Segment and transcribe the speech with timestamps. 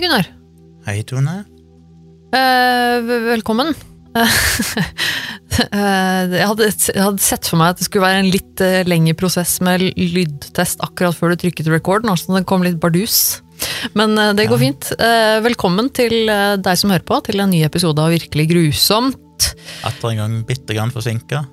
[0.00, 0.28] Hei, Gunnar.
[0.86, 1.32] Hei, Tone.
[2.32, 3.74] Eh, velkommen.
[5.60, 9.58] Eh, jeg, hadde, sett for meg at det skulle være en litt eh, lengre prosess
[9.66, 13.42] med lydtest akkurat før du trykket record, så som det kom litt bardus.
[13.98, 14.62] Men eh, det går Ja.
[14.62, 14.88] fint.
[15.44, 19.50] Velkommen til deg som hører på, til en ny episode av Virkelig grusomt.
[19.84, 21.44] Atter en gang bitte grann forsinka.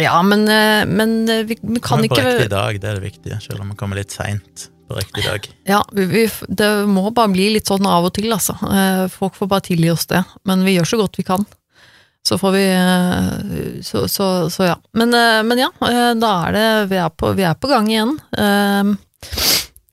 [0.00, 0.46] Ja, men,
[0.88, 3.74] men vi, vi kan Men på ikke riktig dag, det er det viktige, selv om
[3.74, 5.48] vi kommer litt seint på riktig dag.
[5.64, 8.56] Ja, vi, vi, det må bare bli litt sånn av og til, altså.
[8.68, 10.22] Eh, Folk får bare tilgi oss det.
[10.48, 11.46] Men vi gjør så godt vi kan.
[12.22, 14.76] Så får vi eh, Så, så, så ja.
[14.98, 15.72] Men, eh, men ja,
[16.14, 18.14] da er det Vi er på, vi er på gang igjen.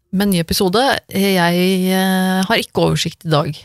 [0.09, 0.81] Med en ny episode.
[1.13, 1.97] Jeg
[2.49, 3.59] har ikke oversikt i dag.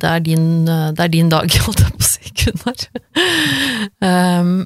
[0.00, 2.86] Det er din, det er din dag, holdt jeg på å si, Gunnar.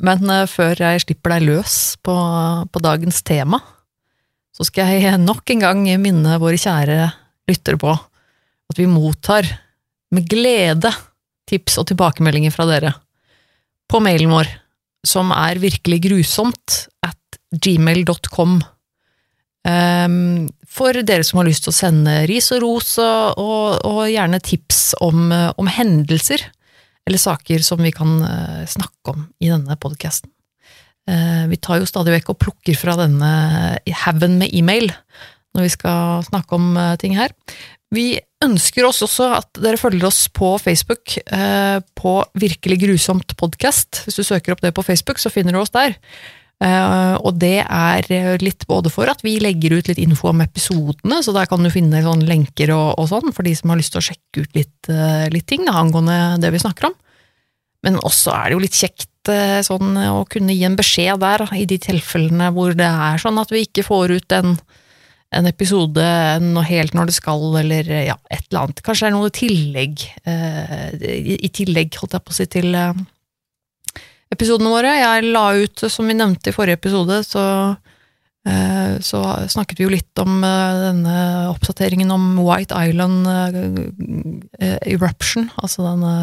[0.06, 1.74] Men før jeg slipper deg løs
[2.06, 2.14] på,
[2.70, 3.58] på dagens tema,
[4.58, 7.04] så skal jeg nok en gang minne våre kjære
[7.48, 9.46] lyttere på at vi mottar
[10.12, 10.90] med glede
[11.48, 12.92] tips og tilbakemeldinger fra dere
[13.88, 14.50] på mailen vår,
[15.06, 16.74] som er virkelig grusomt
[17.06, 18.58] at gmail.com.
[19.68, 24.42] Um, for dere som har lyst til å sende ris og ros, og, og, gjerne
[24.44, 26.44] tips om, om hendelser
[27.08, 30.28] eller saker som vi kan eh, snakke om i denne podkasten.
[31.08, 33.30] Vi tar jo stadig vekk og plukker fra denne
[34.02, 34.90] haugen med e-mail
[35.56, 37.34] når vi skal snakke om eh, ting her.
[37.94, 44.04] Vi ønsker oss også at dere følger oss på Facebook, eh, på Virkelig grusomt podkast.
[44.04, 45.96] Hvis du søker opp det på Facebook, så finner du oss der.
[46.58, 51.22] Eh, og det er litt både for at vi legger ut litt info om episodene,
[51.24, 53.94] så der kan du finne sånne lenker og, og sånn, for de som har lyst
[53.94, 56.98] til å sjekke ut litt, eh, litt ting da, angående det vi snakker om.
[57.86, 61.46] Men også er det jo litt kjekt eh, sånn, å kunne gi en beskjed der,
[61.56, 64.58] i de tilfellene hvor det er sånn at vi ikke får ut en
[65.36, 66.04] en episode
[66.68, 68.82] helt når det skal, eller ja, et eller annet.
[68.84, 72.72] Kanskje det er noe tillegg, eh, i, i tillegg, holdt jeg på å si, til
[72.78, 73.02] eh,
[74.32, 74.94] episodene våre.
[74.96, 77.44] Jeg la ut, som vi nevnte i forrige episode, så,
[78.48, 81.18] eh, så snakket vi jo litt om eh, denne
[81.52, 83.62] oppdateringen om White Island eh,
[84.64, 86.14] eh, eruption, altså denne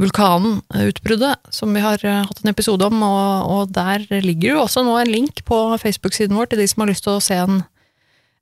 [0.00, 4.82] vulkanutbruddet som vi har eh, hatt en episode om, og, og der ligger jo også
[4.86, 7.62] nå en link på Facebook-siden vår til de som har lyst til å se en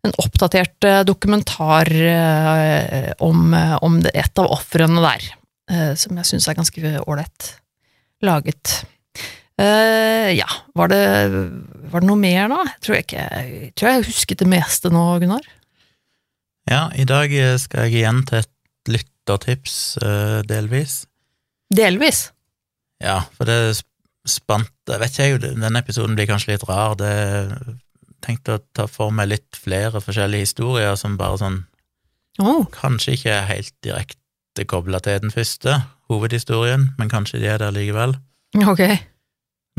[0.03, 5.29] en oppdatert eh, dokumentar eh, om, eh, om det, et av ofrene der,
[5.71, 7.53] eh, som jeg syns er ganske ålreit
[8.23, 8.83] laget.
[9.61, 11.03] Uh, ja, var det,
[11.93, 12.63] var det noe mer da?
[12.83, 13.27] Tror jeg ikke
[13.77, 15.45] tror jeg husket det meste nå, Gunnar.
[16.71, 21.03] Ja, i dag eh, skal jeg igjen til et lyttertips, eh, delvis.
[21.72, 22.27] Delvis.
[23.03, 23.88] Ja, for det sp-
[24.28, 26.94] spant Jeg vet ikke, jeg, denne episoden blir kanskje litt rar.
[27.00, 27.10] Det
[28.22, 31.60] tenkte å ta for meg litt flere forskjellige historier som bare sånn
[32.41, 35.75] Oh, Kanskje ikke er helt direkte kobla til den første
[36.09, 38.15] hovedhistorien, men kanskje de er der likevel.
[38.56, 38.81] ok.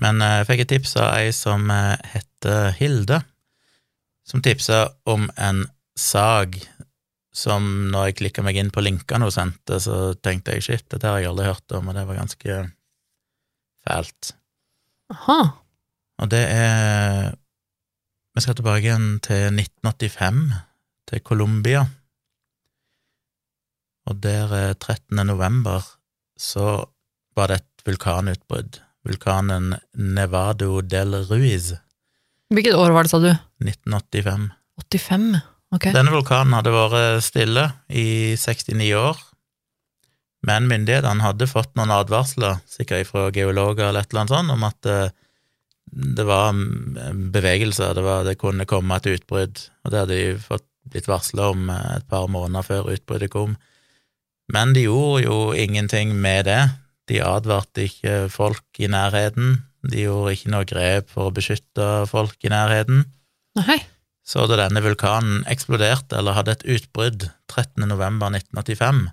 [0.02, 3.20] Men eh, jeg fikk et tips av ei som eh, heter Hilde,
[4.26, 5.64] som tipsa om en
[5.98, 6.56] sag
[7.34, 11.10] som når jeg klikka meg inn på linkene hun sendte, så tenkte jeg shit, dette
[11.10, 12.60] har jeg aldri hørt om, og det var ganske
[13.84, 14.34] fælt.
[15.14, 15.40] Aha.
[16.22, 17.34] Og det er
[18.34, 20.40] Vi skal tilbake igjen til 1985,
[21.06, 21.84] til Colombia.
[24.10, 25.22] Og der eh, 13.
[25.28, 25.86] november
[26.34, 26.82] så
[27.38, 28.80] var det et vulkanutbrudd.
[29.06, 31.74] Vulkanen Nevado del Ruiz,
[32.54, 33.32] Hvilket år var det, sa du?
[33.64, 34.50] 1985.
[34.78, 35.40] 85?
[35.74, 35.90] Ok.
[35.96, 39.22] Denne vulkanen hadde vært stille i 69 år,
[40.46, 44.66] men myndighetene hadde fått noen advarsler, sikkert fra geologer eller et eller annet sånt, om
[44.68, 45.14] at eh,
[45.94, 50.44] det var mm, bevegelser, det, var, det kunne komme et utbrudd, og det hadde de
[50.44, 53.56] fått blitt varsla om eh, et par måneder før utbruddet kom.
[54.54, 56.62] Men de gjorde jo ingenting med det.
[57.10, 59.62] De advarte ikke folk i nærheten.
[59.88, 63.06] De gjorde ikke noe grep for å beskytte folk i nærheten.
[63.60, 63.80] Nei.
[64.24, 67.84] Så da denne vulkanen eksploderte, eller hadde et utbrudd 13.
[67.90, 69.10] november 1985,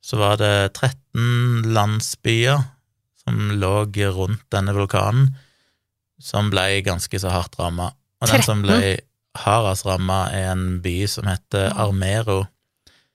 [0.00, 2.62] så var det 13 landsbyer
[3.20, 3.84] som lå
[4.14, 5.34] rundt denne vulkanen,
[6.20, 7.90] som ble ganske så hardt ramma.
[8.20, 9.00] Og den som ble
[9.40, 12.44] hardest ramma, er en by som heter Armero,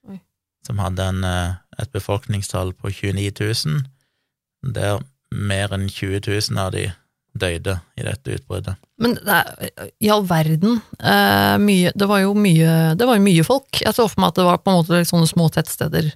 [0.10, 0.20] Oi.
[0.66, 3.32] som hadde en, eh, et befolkningstall på 29
[3.66, 3.86] 000,
[4.74, 6.92] der mer enn 20 000 av de
[7.36, 8.80] døde i dette utbruddet.
[9.02, 9.50] Men er,
[10.00, 13.82] i all verden eh, mye, Det var jo mye Det var mye folk.
[13.84, 16.14] Jeg så for meg at det var på en måte sånne små tettsteder.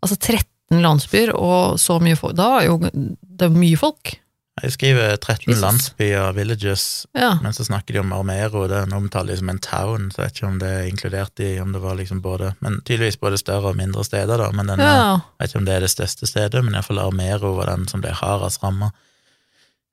[0.00, 2.36] Altså 13 landsbyer og så mye folk.
[2.38, 4.14] Da var jo det var mye folk.
[4.62, 5.62] Jeg skriver 13 Jesus.
[5.62, 6.82] landsbyer, villages,
[7.16, 7.38] Ja.
[7.42, 10.26] men så snakker de om Armero, det er en omtale som en town, så jeg
[10.28, 13.38] vet ikke om det er inkludert i om det var liksom både Men tydeligvis både
[13.40, 15.14] større og mindre steder, da, men denne, ja.
[15.40, 18.04] jeg vet ikke om det er det største stedet, men iallfall Armero var den som
[18.04, 18.92] ble hardest ramma.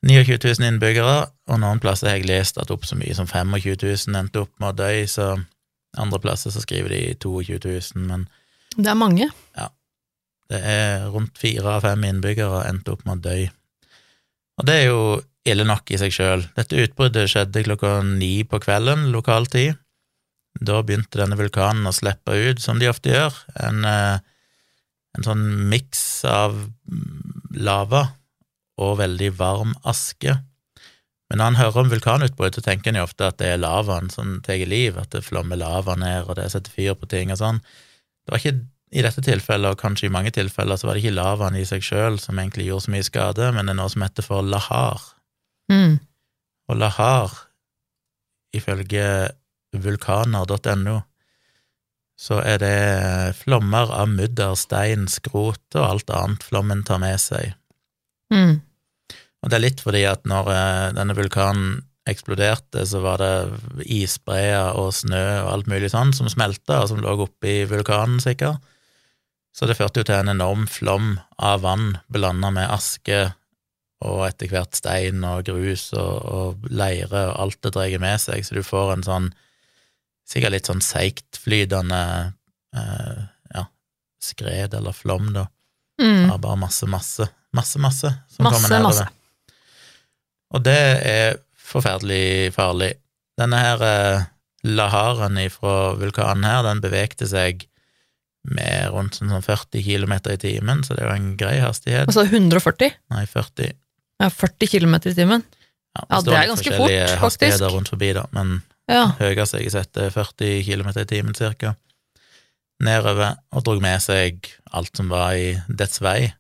[0.06, 1.16] 29 000 innbyggere,
[1.51, 4.54] og noen plasser har jeg lest at opp så mye som 25 000 endte opp
[4.62, 5.34] med å dø, så
[6.00, 8.28] andre plasser så skriver de 22 000, men
[8.78, 9.28] Det er mange.
[9.57, 9.68] Ja.
[10.50, 13.50] det er rundt fire av fem innbyggere endte opp med å dø.
[14.60, 15.01] Og det er jo
[15.50, 16.45] ille nok i seg sjøl.
[16.56, 19.75] Dette utbruddet skjedde klokka ni på kvelden, lokal tid.
[20.60, 24.19] Da begynte denne vulkanen å slippe ut, som de ofte gjør, en, eh,
[25.18, 26.56] en sånn miks av
[27.56, 28.07] lava
[28.80, 30.40] og veldig varm aske.
[31.30, 34.10] Men når han hører om vulkanutbrudd, så tenker han jo ofte at det er lavaen
[34.10, 37.42] som tar liv, at det flommer lava ned, og det setter fyr på ting og
[37.42, 37.62] sånn.
[38.26, 38.58] Det var ikke
[38.90, 41.86] i dette tilfellet, og kanskje i mange tilfeller, så var det ikke lavaen i seg
[41.86, 45.04] sjøl som egentlig gjorde så mye skade, men det er noe som heter for lahar.
[45.70, 46.00] Mm.
[46.70, 47.36] Og lahar,
[48.58, 49.06] ifølge
[49.78, 50.96] vulkaner.no,
[52.20, 57.54] så er det flommer av mudder, stein, skrot og alt annet flommen tar med seg.
[58.34, 58.58] Mm.
[59.44, 61.78] Og det er litt fordi at når eh, denne vulkanen
[62.10, 67.02] eksploderte, så var det isbreer og snø og alt mulig sånn som smelta, og som
[67.04, 68.58] lå oppi vulkanen, sikkert.
[69.56, 73.28] Så det førte jo til en enorm flom av vann blanda med aske
[74.06, 78.46] og etter hvert stein og grus og, og leire og alt det drar med seg,
[78.48, 79.30] så du får en sånn
[80.30, 82.02] sikkert litt sånn seigtflytende
[82.78, 83.22] eh,
[83.56, 83.64] ja,
[84.24, 85.48] skred eller flom, da,
[86.00, 86.30] Mm.
[86.40, 89.02] bare masse, masse, masse, masse som Masse, kommer nedover.
[89.04, 89.19] masse.
[90.56, 91.38] Og det er
[91.69, 92.94] forferdelig farlig.
[93.40, 94.24] Denne her eh,
[94.68, 97.66] laharen ifra vulkanen her, den bevegte seg
[98.50, 102.07] med rundt sånn 40 km i timen, så det er jo en grei hastighet.
[102.10, 102.96] Altså 140?
[103.13, 103.74] Nei, 40.
[104.24, 105.44] Ja, 40 km i timen.
[105.98, 107.19] Ja, Ja, det er ganske fort, faktisk.
[107.24, 109.12] hastigheter rundt forbi, da, men Ja.
[109.19, 111.75] høyest jeg har sett, er 40 km i timen cirka.
[112.81, 116.31] Nedover, og drog med seg alt som var i dets vei.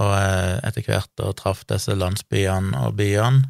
[0.00, 3.44] Og eh, etter hvert da traff disse landsbyene og byene,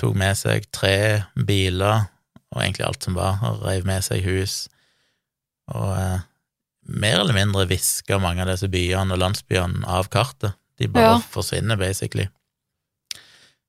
[0.00, 2.08] tok med seg tre biler
[2.54, 4.64] og egentlig alt som var, og reiv med seg hus.
[5.74, 6.24] Og eh,
[6.90, 10.54] mer eller mindre viska mange av disse byene og landsbyene av kartet.
[10.78, 11.18] De bare Ja.
[11.30, 12.26] forsvinner, basically.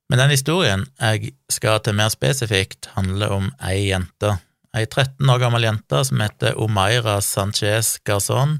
[0.09, 4.39] Men den historien jeg skal til mer spesifikt, handler om ei jente.
[4.75, 8.59] Ei 13 år gammel jente som heter Omaira Sanchez Garzón,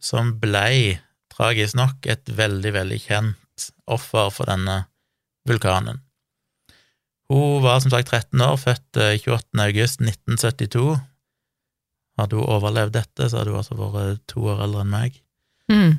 [0.00, 0.98] som blei,
[1.40, 4.82] tragisk nok, et veldig, veldig kjent offer for denne
[5.48, 6.02] vulkanen.
[7.30, 9.62] Hun var som sagt 13 år, født eh, 28.
[9.62, 10.98] august 1972.
[12.18, 15.20] Hadde hun overlevd dette, så hadde hun altså vært to år eldre enn meg.
[15.70, 15.92] Mm.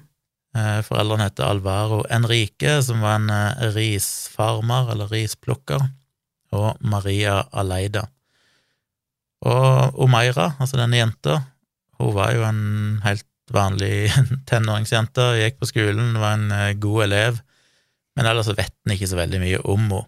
[0.60, 5.88] Eh, Foreldrene heter Alvaro Enrique, som var en eh, risfarmer, eller risplukker,
[6.52, 8.10] og Maria Aleida.
[9.48, 11.40] Og Omeira, altså denne jenta,
[11.98, 14.12] hun var jo en helt vanlig
[14.50, 17.42] tenåringsjente, gikk på skolen, var en eh, god elev,
[18.16, 20.08] men ellers vet en ikke så veldig mye om henne.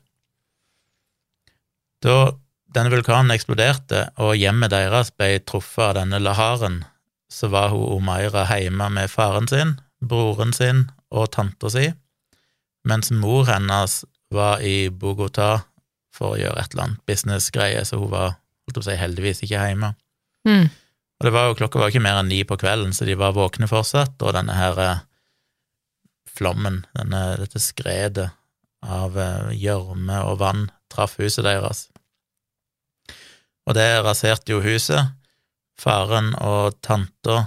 [2.03, 2.33] Da
[2.75, 6.81] denne vulkanen eksploderte, og hjemmet deres ble truffet av denne laharen,
[7.31, 11.87] så var hun Omaira hjemme med faren sin, broren sin og tanta si,
[12.89, 14.01] mens mor hennes
[14.33, 15.63] var i Bogotá
[16.13, 19.61] for å gjøre et eller annet businessgreie, så hun var holdt å si, heldigvis ikke
[19.69, 19.93] hjemme.
[20.49, 20.67] Mm.
[21.23, 23.31] Og det var jo, klokka var ikke mer enn ni på kvelden, så de var
[23.31, 25.03] våkne fortsatt, og denne her eh,
[26.27, 28.25] flommen, denne, dette skredet
[28.83, 31.85] av eh, gjørme og vann, traff huset deres.
[33.63, 35.13] Og det raserte jo huset.
[35.79, 37.37] Faren og tanta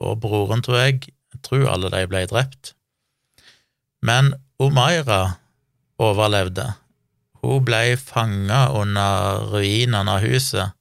[0.00, 2.72] og broren, tror jeg, jeg tror alle de ble drept.
[4.00, 5.36] Men Omaira
[6.00, 6.70] overlevde.
[7.44, 10.72] Hun ble fanga under ruinene av huset.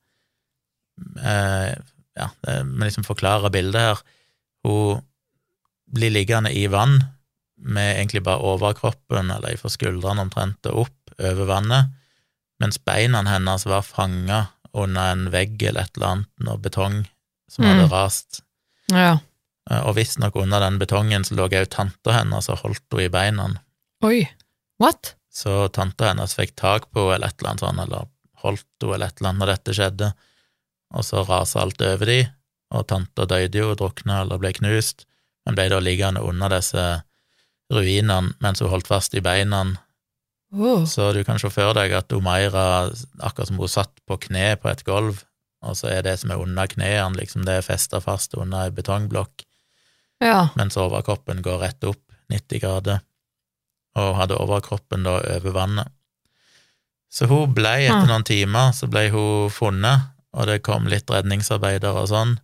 [1.18, 1.74] Eh,
[2.20, 4.02] ja, det må liksom forklare bildet her.
[4.68, 5.02] Hun
[5.94, 7.00] blir liggende i vann
[7.64, 11.92] med egentlig bare overkroppen, eller fra skuldrene omtrent og opp over vannet,
[12.62, 17.04] mens beina hennes var fanga under en vegg eller et eller annet, noe betong
[17.52, 17.92] som hadde Mm.
[17.92, 18.42] rast.
[18.92, 19.20] Ja.
[19.70, 23.10] Eh, Og visstnok under den betongen så lå òg tanta hennes og holdt henne i
[23.10, 23.50] beina.
[24.04, 24.28] Oi.
[24.80, 25.14] What?
[25.32, 28.08] Så tanta hennes fikk tak på henne eller et eller annet sånt, eller
[28.44, 30.14] holdt henne eller et eller annet når dette skjedde,
[30.94, 32.20] og så rasa alt over de,
[32.74, 35.06] og tanta døde jo, drukna eller ble knust,
[35.46, 36.84] men ble da liggende under disse
[37.74, 39.64] ruinene mens hun holdt fast i beina.
[40.54, 40.86] Oh.
[40.86, 44.70] Så du kan se for deg at Omeira, akkurat som hun satt på kne på
[44.70, 45.24] et gulv,
[45.64, 48.76] og så er det som er under knærne, liksom det er festa fast under ei
[48.76, 49.46] betongblokk,
[50.22, 50.50] Ja.
[50.56, 53.02] mens overkroppen går rett opp 90 grader.
[53.96, 55.88] og hadde overkroppen da over vannet.
[57.14, 62.04] Så hun ble, etter noen timer, så ble hun funnet, og det kom litt redningsarbeidere
[62.04, 62.38] og sånn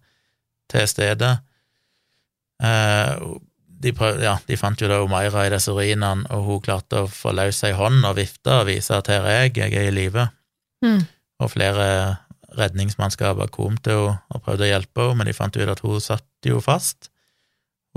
[0.69, 1.39] til stedet.
[2.62, 3.13] Eh,
[3.79, 7.12] de, prøv, ja, de fant jo da Omaira i disse ruinene, og hun klarte å
[7.12, 9.96] få løs ei hånd og vifte og vise at her er jeg, jeg er i
[9.96, 10.27] live.
[10.86, 11.03] Mm.
[11.39, 11.88] Og flere
[12.58, 16.03] redningsmannskaper kom til henne og prøvde å hjelpe henne, men de fant ut at hun
[16.03, 17.12] satt jo fast.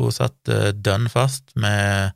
[0.01, 2.13] Hun satt uh, dønn fast med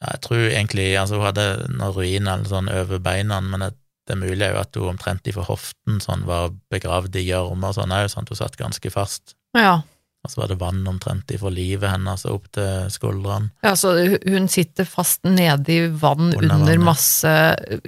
[0.00, 3.72] ja, Jeg tror egentlig altså hun hadde noen ruiner eller sånn over beina, men det,
[4.10, 7.94] det er mulig at hun omtrent ifra hoften sånn var begravd i gjørme og sånn
[7.94, 9.36] òg, sånn at hun satt ganske fast.
[9.56, 9.78] Ja.
[10.20, 13.48] Og så var det vann omtrent ifra livet hennes opp til skuldrene.
[13.64, 13.94] ja, så
[14.26, 17.32] hun sitter fast nede i vann Under under, masse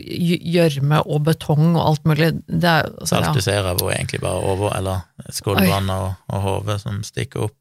[0.00, 2.30] gj- gjørme og betong og alt mulig.
[2.48, 6.14] Det er, Så altså, alt du ser av henne, egentlig bare over, eller skuldrene og,
[6.32, 7.58] og hodet som stikker opp.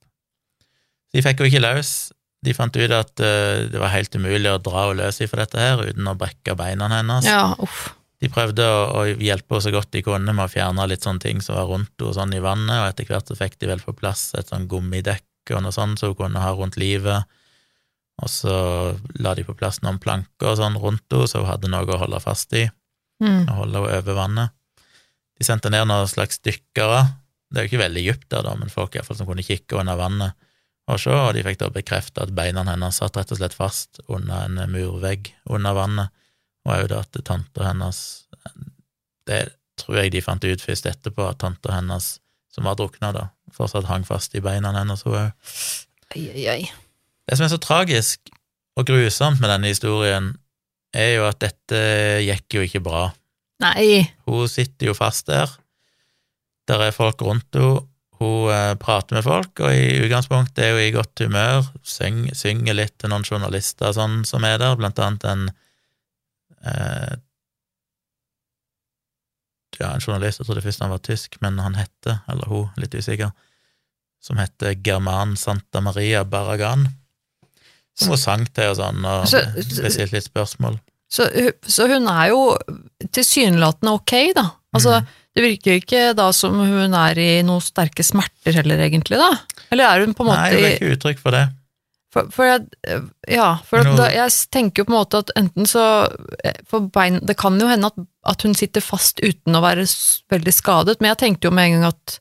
[1.12, 1.92] De fikk jo ikke løs.
[2.42, 5.60] De fant ut at uh, det var helt umulig å dra henne løs ifra dette
[5.62, 7.28] her uten å brekke beina hennes.
[7.28, 7.90] ja, uff.
[8.22, 11.24] De prøvde å, å hjelpe henne så godt de kunne med å fjerne litt sånne
[11.24, 13.82] ting som var rundt henne sånn i vannet, og etter hvert så fikk de vel
[13.82, 17.26] på plass et sånn gummidekk og noe sånt som hun kunne ha rundt livet.
[18.22, 18.54] Og så
[19.18, 22.02] la de på plass noen planker og sånn rundt henne, så hun hadde noe å
[22.04, 22.68] holde fast i
[23.22, 23.44] Mm.
[23.46, 24.54] og holde henne over vannet.
[25.38, 27.04] De sendte ned noen slags dykkere.
[27.52, 29.46] Det er jo ikke veldig dypt der, da, men folk i hvert fall som kunne
[29.46, 30.34] kikke under vannet
[30.90, 34.02] og se, og de fikk da bekrefte at beina hennes satt rett og slett fast
[34.10, 36.10] under en murvegg under vannet,
[36.68, 38.00] og jo da at tanta hennes
[39.28, 39.42] Det
[39.82, 42.20] tror jeg de fant ut først etterpå, at tanta hennes,
[42.54, 45.32] som var drukna, da, fortsatt hang fast i beina hennes, hun.
[46.12, 46.62] Ai, ai, ai.
[47.26, 48.30] Det som er så tragisk
[48.78, 50.34] og grusomt med denne historien,
[50.94, 51.80] er jo at dette
[52.28, 53.06] gikk jo ikke bra.
[53.64, 54.04] Nei.
[54.28, 55.50] Hun sitter jo fast der.
[56.70, 57.88] Der er folk rundt henne.
[58.22, 61.72] Hun eh, prater med folk, og i utgangspunktet er hun i godt humør.
[61.82, 65.48] Syng, synger litt til noen journalister sånn som er der, blant annet en
[66.66, 67.18] eh,
[69.80, 72.94] Ja, en journalist, jeg trodde først han var tysk, men han hette, eller hun, litt
[72.94, 73.32] usikker,
[74.22, 76.84] som heter German Santa Maria Barragan.
[77.98, 80.78] Som hun sang til og sånn, og spesielt litt spørsmål.
[81.12, 81.26] Så,
[81.66, 82.44] så hun er jo
[83.12, 84.46] tilsynelatende ok, da.
[84.76, 85.18] Altså, Mm.
[85.32, 89.30] Det virker ikke da som hun er i noen sterke smerter heller, egentlig, da?
[89.72, 91.46] Eller er hun på en måte Nei, hun er ikke uttrykk for det.
[92.12, 92.66] For, for jeg,
[93.32, 95.84] ja, for at da, jeg tenker jo på en måte at enten så
[96.68, 97.96] for bein, Det kan jo hende at,
[98.28, 99.86] at hun sitter fast uten å være
[100.34, 102.18] veldig skadet, men jeg tenkte jo med en gang at,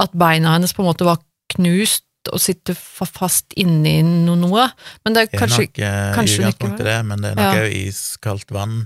[0.00, 1.20] at beina hennes på en måte var
[1.52, 2.02] knust
[2.32, 4.64] og sitter fast inni no, noe.
[5.04, 7.30] Men det er Det er kanskje nok eh, kanskje det ikke var- det, men det
[7.30, 7.66] er nok Ja.
[7.84, 8.78] iskaldt vann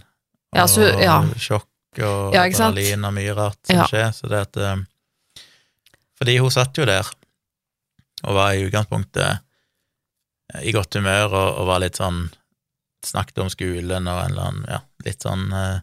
[0.52, 1.14] og Ja, så- ja.
[1.38, 4.10] sjokk og Ja, adrenalin og mye rart som skjer.
[4.12, 4.76] Så det at eh,
[6.18, 7.06] Fordi hun satt jo der
[8.24, 9.38] og var i utgangspunktet eh,
[10.62, 12.28] i godt humør og, og var litt sånn
[13.06, 15.78] Snakket om skolen og en eller annen Ja, litt sånn eh,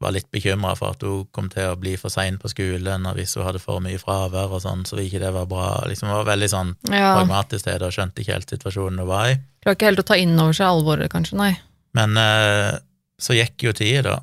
[0.00, 3.18] Var litt bekymra for at hun kom til å bli for sein på skolen, og
[3.18, 5.64] hvis hun hadde for mye fravær og sånn, så ikke det var bra.
[5.90, 9.32] Liksom var veldig sånn ja, pragmatisk til det og skjønte ikke helt situasjonen hun var
[9.32, 9.40] i.
[9.66, 11.40] Klarer ikke helt å ta inn over seg alvoret, kanskje.
[11.40, 11.50] Nei.
[11.98, 12.78] Men eh,
[13.18, 14.20] så gikk jo tida, da,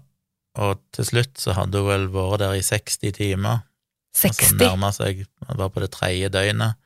[0.63, 3.65] og til slutt så hadde hun vel vært der i 60 timer.
[4.15, 4.55] Altså 60?
[4.61, 5.25] nærma seg,
[5.59, 6.79] var på det tredje døgnet,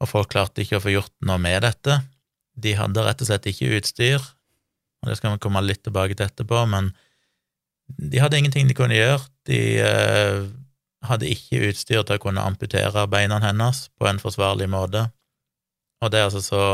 [0.00, 2.00] og folk klarte ikke å få gjort noe med dette.
[2.56, 4.20] De hadde rett og slett ikke utstyr,
[5.00, 6.90] og det skal vi komme litt tilbake til etterpå, men
[8.00, 9.22] de hadde ingenting de kunne gjøre.
[9.48, 10.44] De eh,
[11.08, 15.08] hadde ikke utstyr til å kunne amputere beina hennes på en forsvarlig måte,
[16.00, 16.64] og det er altså så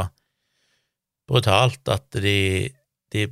[1.26, 2.70] brutalt at de,
[3.10, 3.26] de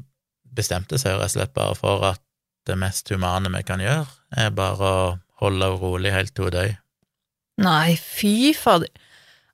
[0.55, 2.23] bestemte seg rett og slett bare for at
[2.67, 4.07] det mest humane vi kan gjøre,
[4.41, 5.05] er bare å
[5.43, 6.73] holde henne rolig helt til hun dør.
[7.63, 8.91] Nei, fy fader.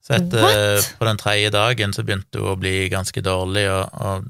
[0.00, 0.94] Så etter, What?
[0.98, 4.28] på den tredje dagen så begynte hun å bli ganske dårlig, og, og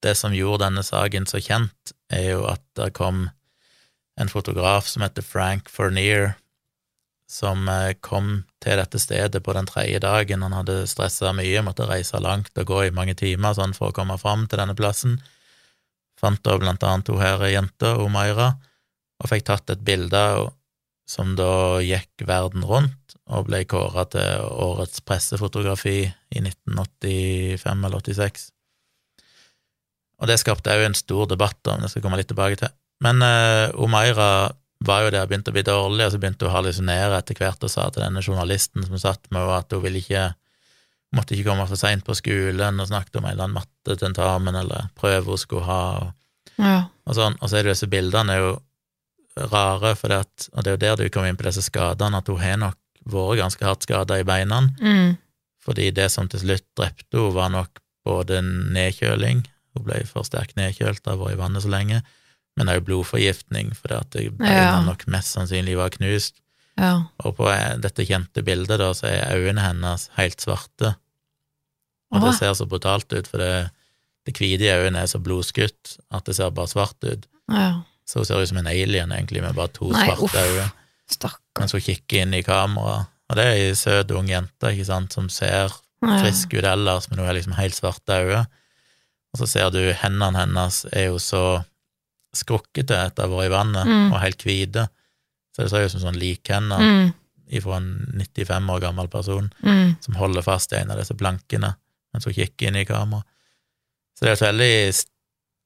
[0.00, 3.28] det som gjorde denne saken så kjent, er jo at det kom
[4.20, 6.34] en fotograf som heter Frank Fournier,
[7.30, 10.42] som eh, kom til dette stedet på den tredje dagen.
[10.42, 13.96] Han hadde stressa mye, måtte reise langt og gå i mange timer sånn for å
[13.96, 15.20] komme fram til denne plassen.
[16.20, 18.54] Fant da blant annet hun her jenta, Omaira,
[19.20, 20.24] og fikk tatt et bilde
[21.08, 22.99] som da gikk verden rundt
[23.30, 28.48] og ble kåra til årets pressefotografi i 1985 eller 86.
[30.20, 32.72] Og det skapte òg en stor debatt om, det skal jeg komme litt tilbake til.
[33.04, 34.50] Men uh, Omaira
[34.84, 37.64] var jo der, begynte å bli dårlig, og så begynte hun å hallusinere etter hvert
[37.64, 40.30] og sa til denne journalisten som satt med henne, at hun ville ikke
[41.16, 44.90] måtte ikke komme for seint på skolen, og snakket om en eller annen mattetentamen eller
[44.98, 46.16] prøve hun skulle ha, og,
[46.60, 46.76] Ja.
[47.08, 47.36] og sånn.
[47.40, 48.52] Og så er det jo disse bildene er jo
[49.50, 52.20] rare, for det at, og det er jo der du kommer inn på disse skadene,
[52.20, 55.16] at hun har nok vært ganske hardt skada i beina, Mm.
[55.64, 60.56] fordi det som til slutt drepte henne, var nok både nedkjøling, Hun ble for sterkt
[60.56, 62.02] nedkjølt av å være i vannet så lenge.
[62.56, 64.80] Men òg blodforgiftning, fordi at beina Ja.
[64.82, 66.40] nok mest sannsynlig var knust.
[66.76, 67.04] Ja.
[67.24, 70.96] Og på eh, dette kjente bildet da, så er øynene hennes helt svarte.
[72.10, 73.70] Og det ser så brutalt ut, for det,
[74.26, 77.26] det hvite i øynene er så blodskutt at det ser bare svart ut.
[77.48, 77.82] ja.
[78.10, 80.72] Så hun ser ut som en alien, egentlig, med bare to Nei, svarte øyne.
[81.60, 83.02] Mens hun kikker inn i kamera.
[83.30, 87.20] Og det er ei søt ung jente, ikke sant, som ser frisk ut ellers, men
[87.20, 88.46] hun er liksom helt svarte øyne.
[89.30, 91.42] Og så ser du hendene hennes er jo så
[92.34, 94.12] skrukkete etter å ha vært i vannet, Mm.
[94.12, 94.88] og helt hvite.
[95.54, 97.12] Så det ser ut som sånn likhender Mm,
[97.50, 99.96] ifra en 95 år gammel person mm.
[100.00, 101.74] som holder fast i en av disse plankene
[102.12, 103.22] mens hun kikker inn i kamera.
[104.14, 104.94] Så det er et veldig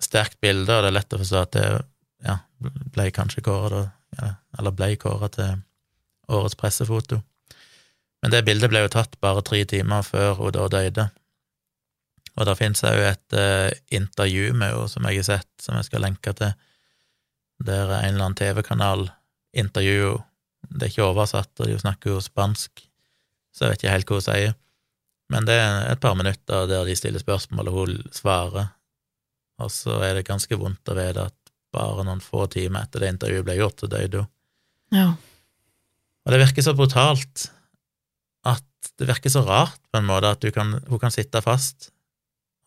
[0.03, 1.85] sterkt bilde, og det er lett å forstå at det
[2.25, 5.63] ja, ble kanskje ja, eller ble kåret til
[6.29, 7.21] årets pressefoto.
[8.23, 11.09] Men det bildet ble jo tatt bare tre timer før hun da døde.
[12.35, 15.87] Og der finnes òg et uh, intervju med henne som jeg har sett, som jeg
[15.87, 16.55] skal lenke til,
[17.65, 19.09] der en eller annen TV-kanal
[19.55, 20.31] intervjuer henne.
[20.65, 22.81] Det er ikke oversatt, og de snakker jo spansk,
[23.53, 24.55] så jeg vet ikke helt hva hun sier.
[25.29, 28.71] Men det er et par minutter der de stiller spørsmål, og hun svarer.
[29.61, 33.13] Og så er det ganske vondt å vite at bare noen få timer etter det
[33.13, 34.33] intervjuet ble gjort, så døde hun.
[34.95, 35.07] Ja.
[36.25, 37.49] Og det virker så brutalt
[38.49, 41.91] at det virker så rart på en måte at du kan, hun kan sitte fast,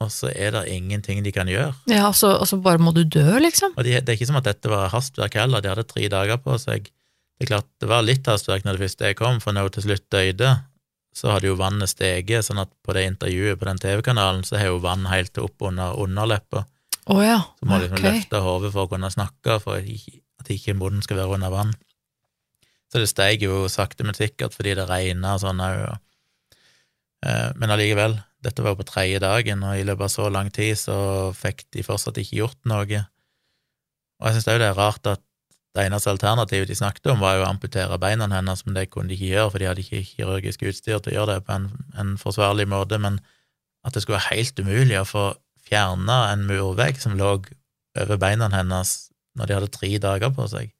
[0.03, 1.73] og så er det ingenting de kan gjøre.
[1.89, 3.73] ja, og så og bare må du dø, liksom?
[3.77, 6.37] Og de, det er ikke som at dette var hastverk heller, de hadde tre dager
[6.41, 6.91] på seg.
[7.37, 9.75] Det er klart det var litt hastverk når det første jeg kom, for når hun
[9.77, 10.53] til slutt døde,
[11.17, 14.69] så hadde jo vannet steget, sånn at på det intervjuet på den TV-kanalen så har
[14.69, 16.67] jo vann helt til opp under underleppa.
[17.07, 17.39] Å ja.
[17.57, 18.19] Så må du liksom okay.
[18.19, 21.73] løfte hodet for å kunne snakke, for at ikke munnen skal være under vann.
[22.87, 25.97] Så det steg jo sakte, men sikkert fordi det regna og sånn òg.
[27.25, 30.51] Eh, Men allikevel, dette var jo på tredje dagen, og i løpet av så lang
[30.53, 30.97] tid så
[31.35, 33.05] fikk de fortsatt ikke gjort noe.
[34.17, 35.23] Og jeg syns òg det er rart at
[35.77, 39.11] det eneste alternativet de snakket om, var jo å amputere beina hennes, men det kunne
[39.11, 41.67] de ikke gjøre, for de hadde ikke kirurgisk utstyr til å gjøre det på en,
[42.01, 42.97] en forsvarlig måte.
[43.01, 43.19] Men
[43.85, 45.25] at det skulle være helt umulig å få
[45.67, 47.35] fjerna en murvegg som lå
[47.97, 48.95] over beina hennes
[49.37, 50.73] når de hadde tre dager på seg.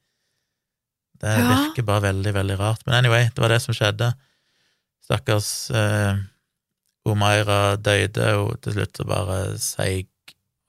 [1.22, 1.48] Det Ja.
[1.50, 2.82] virker bare veldig, veldig rart.
[2.86, 4.14] Men anyway, det var det som skjedde.
[5.04, 6.18] Stakkars eh,
[7.08, 10.08] Omaira døde, og til slutt så bare seig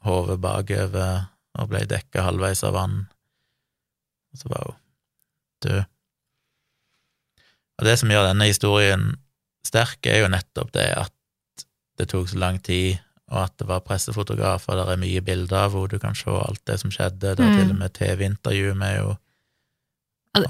[0.06, 1.26] hodet bakover
[1.58, 3.08] og ble dekka halvveis av vann.
[4.32, 4.76] Og så var hun
[5.66, 5.84] død.
[7.78, 9.08] Og det som gjør denne historien
[9.66, 11.12] sterk, er jo nettopp det at
[11.98, 15.74] det tok så lang tid, og at det var pressefotografer, der er mye bilder av
[15.74, 17.56] henne, du kan se alt det som skjedde, det er Mm.
[17.58, 19.18] til og med TV-intervju med henne.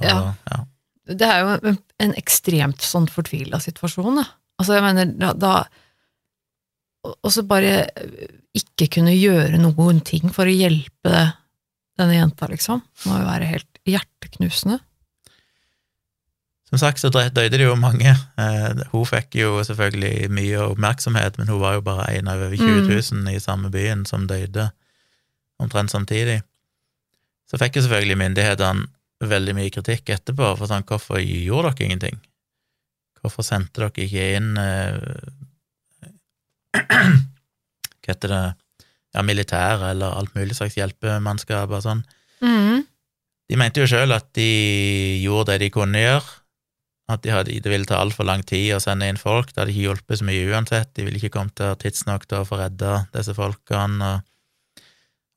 [0.03, 0.63] Ja.
[1.09, 4.27] Det er jo en, ekstremt sånn fortvila situasjon, da.
[4.59, 5.53] Altså, jeg mener, da, da
[7.23, 7.87] Og så bare
[8.59, 11.23] ikke kunne gjøre noen ting for å hjelpe
[11.99, 12.83] denne jenta, liksom.
[13.07, 14.81] Må jo være helt hjerteknusende.
[16.69, 18.11] Som sagt så døde det jo mange.
[18.13, 22.57] Eh, hun fikk jo selvfølgelig mye oppmerksomhet, men hun var jo bare en av over
[22.61, 24.69] 20 000 i samme byen som døde
[25.59, 26.43] omtrent samtidig.
[27.49, 28.87] Så fikk jo selvfølgelig myndighetene
[29.25, 32.21] veldig mye kritikk etterpå, for sånn, hvorfor gjorde dere ingenting?
[33.19, 34.95] Hvorfor sendte dere ikke inn eh,
[37.99, 38.45] Hva heter det
[39.17, 42.03] Ja, militære eller alt mulig slags hjelpemannskap og sånn.
[42.45, 42.85] Mm.
[43.49, 44.51] De mente jo sjøl at de
[45.23, 46.35] gjorde det de kunne gjøre,
[47.09, 49.73] at de hadde, det ville ta altfor lang tid å sende inn folk, det hadde
[49.73, 52.99] ikke hjulpet så mye uansett, de ville ikke kommet til tidsnok til å få redda
[53.15, 54.85] disse folkene og,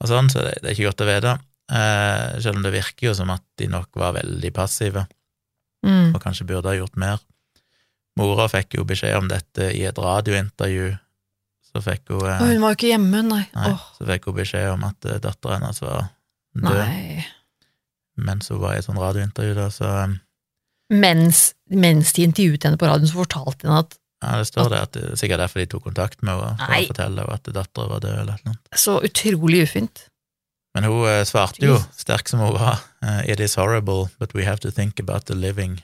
[0.03, 1.37] og sånn, så det, det er ikke godt å vite.
[1.71, 5.07] Eh, selv om det virker jo som at de nok var veldig passive,
[5.81, 6.11] Mm.
[6.13, 7.21] og kanskje burde ha gjort mer.
[8.19, 10.91] Mora fikk jo beskjed om dette i et radiointervju,
[11.71, 13.45] så fikk hun, eh, hun var jo ikke hjemme, nei.
[13.55, 13.85] nei, oh.
[13.97, 16.11] så fikk hun beskjed om at eh, datteren hennes var
[16.53, 17.25] død, nei.
[18.17, 20.19] mens hun var i et sånt radiointervju, da, så eh,
[20.91, 24.79] Mens, mens de intervjuet henne på radioen, så fortalte henne at Ja, det står det
[24.83, 26.81] at det er sikkert derfor de tok kontakt med henne for Nei.
[26.83, 28.57] å fortelle henne at dattera var død, eller noe.
[28.75, 30.03] Så utrolig ufint.
[30.75, 34.45] Men hun eh, svarte jo, sterk som hun var, eh, It is horrible, but we
[34.45, 35.81] have to think about the living.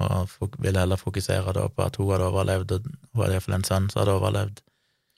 [0.00, 3.64] Og ville heller fokusere da på at hun hadde overlevd, og hun hadde iallfall en
[3.68, 4.60] sønn som hadde overlevd,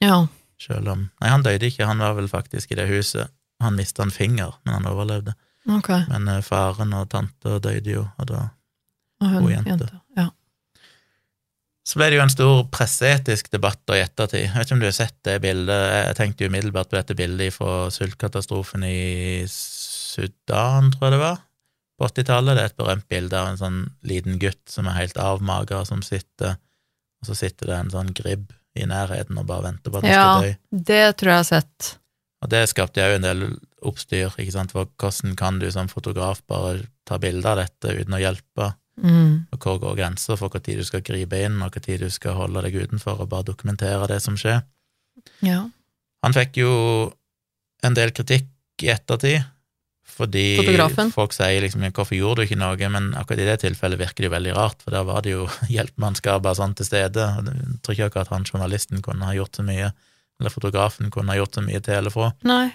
[0.02, 0.26] Ja.
[0.58, 3.30] selv om Nei, han døde ikke, han var vel faktisk i det huset.
[3.62, 5.34] Han mista en finger, men han overlevde.
[5.70, 5.88] Ok.
[6.08, 8.40] Men eh, faren og tante døde jo, og da
[9.22, 9.70] Og hun, hun jente.
[9.70, 10.00] jente.
[11.82, 11.88] Ja.
[11.90, 14.44] Så ble det jo en stor presseetisk debatt da i ettertid.
[14.44, 15.80] Jeg vet ikke om du har sett det bildet?
[16.06, 21.40] Jeg tenkte jo umiddelbart på dette bildet fra sultkatastrofen i Sudan, tror jeg det var,
[21.98, 22.54] på 80-tallet.
[22.58, 26.02] Det er et berømt bilde av en sånn liten gutt som er helt avmaga, som
[26.06, 26.56] sitter
[27.22, 30.10] Og så sitter det en sånn gribb i nærheten og bare venter på at han
[30.10, 30.22] Ja.
[30.38, 30.54] skal dø.
[30.90, 31.98] Det tror jeg jeg har sett.
[32.42, 33.44] Og det skapte jo en del
[33.86, 38.14] oppstyr, ikke sant, for hvordan kan du som fotograf bare ta bilde av dette uten
[38.14, 39.46] å hjelpe, Mm.
[39.50, 42.62] og hvor går grenser for når du skal gripe inn, og når du skal holde
[42.62, 44.60] deg utenfor og bare dokumentere det som skjer.
[45.40, 45.64] Ja.
[46.22, 46.72] Han fikk jo
[47.82, 48.50] en del kritikk
[48.84, 49.42] i ettertid,
[50.12, 51.10] fordi Fotografen?
[51.10, 54.28] folk sier liksom 'hvorfor gjorde du ikke noe', men akkurat i det tilfellet virker det
[54.28, 57.22] jo veldig rart, for der var det jo hjelpemannskap og sånn til stede.
[57.22, 59.92] Jeg tror ikke akkurat han journalisten kunne ha gjort så mye,
[60.40, 62.32] eller fotografen kunne ha gjort så mye til eller fra.
[62.44, 62.72] Nei.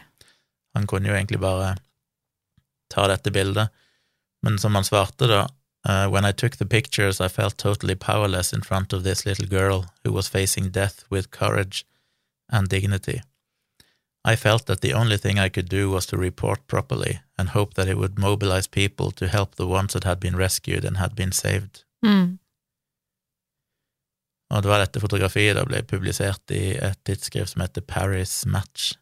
[0.75, 1.77] Han kunne jo egentlig bare
[2.89, 3.69] ta dette bildet,
[4.43, 5.47] men som han svarte da,
[5.87, 9.47] uh, When I took the pictures, I felt totally powerless in front of this little
[9.47, 11.85] girl who was facing death with courage
[12.49, 13.21] and dignity.
[14.25, 17.73] I felt that the only thing I could do was to report properly and hope
[17.75, 21.15] that it would mobilize people to help the ones that had been rescued and had
[21.15, 21.83] been saved.
[22.05, 22.39] Mm.
[24.49, 28.93] Og det var dette fotografiet da ble publisert i et tidsskrift som heter Paris Match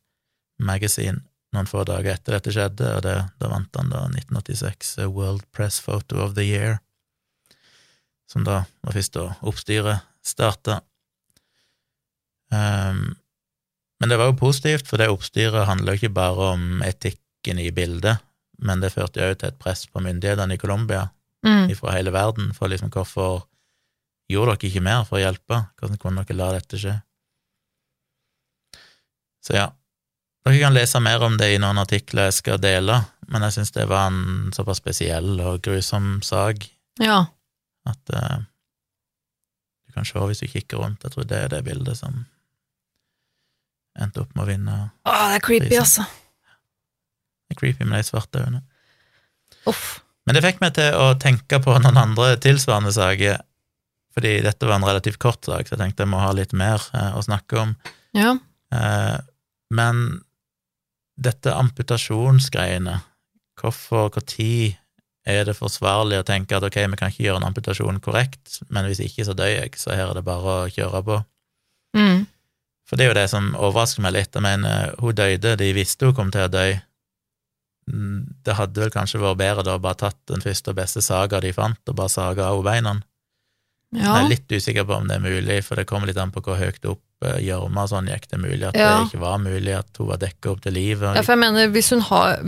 [0.60, 1.22] Magazine
[1.56, 5.80] noen få dager etter dette skjedde, og det, da vant han da 1986 World Press
[5.84, 6.80] Photo of the Year,
[8.30, 10.80] som da var først da oppstyret starta.
[12.52, 13.16] Um,
[14.00, 17.72] men det var jo positivt, for det oppstyret handler jo ikke bare om etikken i
[17.76, 18.22] bildet,
[18.62, 21.08] men det førte jo til et press på myndighetene i Colombia
[21.46, 21.70] Mm.
[21.78, 23.44] fra hele verden, for liksom hvorfor
[24.32, 25.60] gjorde dere ikke mer for å hjelpe?
[25.78, 26.96] Hvordan kunne dere la dette skje?
[29.46, 29.68] Så ja,
[30.46, 33.00] dere kan lese mer om det i noen artikler jeg skal dele,
[33.32, 36.68] men jeg syns det var en såpass spesiell og grusom sak
[37.02, 37.26] Ja.
[37.90, 38.44] at uh,
[39.88, 41.04] du kan se hvis du kikker rundt.
[41.04, 42.26] Jeg tror det er det bildet som
[43.98, 44.78] endte opp med å vinne.
[45.08, 46.04] Å, det er creepy, altså.
[47.46, 48.62] Det er creepy med de svarte øynene.
[49.70, 49.86] Uff.
[50.26, 53.40] Men det fikk meg til å tenke på noen andre tilsvarende saker,
[54.16, 56.82] fordi dette var en relativt kort sak, så jeg tenkte jeg må ha litt mer
[56.96, 57.74] eh, å snakke om.
[58.18, 58.34] Ja.
[58.74, 59.18] Eh,
[59.76, 60.02] men
[61.16, 63.00] dette amputasjonsgreiene,
[63.60, 64.76] hvorfor, hvor tid
[65.26, 68.86] er det forsvarlig å tenke at ok, vi kan ikke gjøre en amputasjon korrekt, men
[68.86, 71.22] hvis ikke så dør jeg, så her er det bare å kjøre på.
[71.98, 72.26] Mm.
[72.86, 74.36] For det er jo det som overrasker meg litt.
[74.36, 76.68] Jeg mener, hun døde, de visste hun kom til å dø.
[77.90, 81.42] Mm, Det hadde vel kanskje vært bedre da bare tatt den første og beste saga
[81.42, 83.00] de fant, og bare saga av beina.
[83.98, 84.16] Ja.
[84.20, 86.42] Jeg er litt usikker på om det er mulig, for det kommer litt an på
[86.46, 88.90] hvor høyt opp eh, gjørma og sånn gikk det mulig, at Ja.
[89.00, 91.16] det ikke var mulig, at hun var dekka opp til livet.
[91.16, 92.42] Ja, for jeg mener, hvis hun har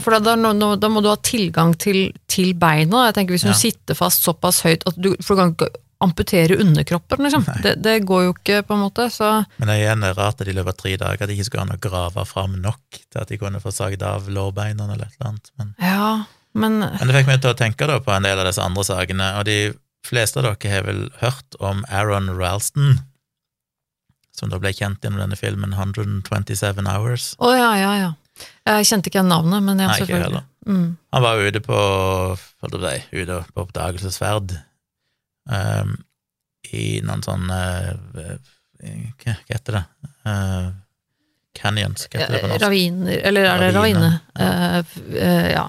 [0.00, 3.06] For da, da, da må du ha tilgang til, til beina.
[3.08, 3.58] Jeg tenker Hvis hun Ja.
[3.58, 5.68] sitter fast såpass høyt at du For du kan ikke
[5.98, 7.44] amputere underkroppen, liksom.
[7.64, 9.06] Det, det går jo ikke, på en måte.
[9.10, 11.62] Så Men det er igjen rart at i løpet tre dager at de ikke skulle
[11.64, 12.78] an å grave fram nok
[13.10, 15.50] til at de kunne få sagd av lårbeina eller et eller annet.
[15.58, 16.10] Men, ja,
[16.52, 18.84] men men det fikk meg til å tenke da på en del av disse andre
[18.84, 19.56] sakene, og de
[20.06, 23.00] fleste av dere har vel hørt om Aaron Ralston,
[24.36, 27.34] som da ble kjent gjennom denne filmen 127 Hours.
[27.40, 28.12] Å ja, ja, ja.
[28.66, 30.42] Jeg kjente ikke navnet, men ja, Nei, selvfølgelig.
[30.66, 30.88] Mm.
[31.14, 31.78] Han var ute på
[32.66, 34.56] ute på oppdagelsesferd
[35.48, 35.94] um,
[36.74, 37.94] i noen sånn uh,
[39.22, 39.84] Hva heter det?
[40.26, 40.74] Uh,
[41.56, 42.64] canyons, hva heter det på norsk?
[42.66, 44.12] Raviner, eller er det Ravine, ravine?
[44.34, 44.82] Ja.
[44.82, 45.66] Uh, eh, ja.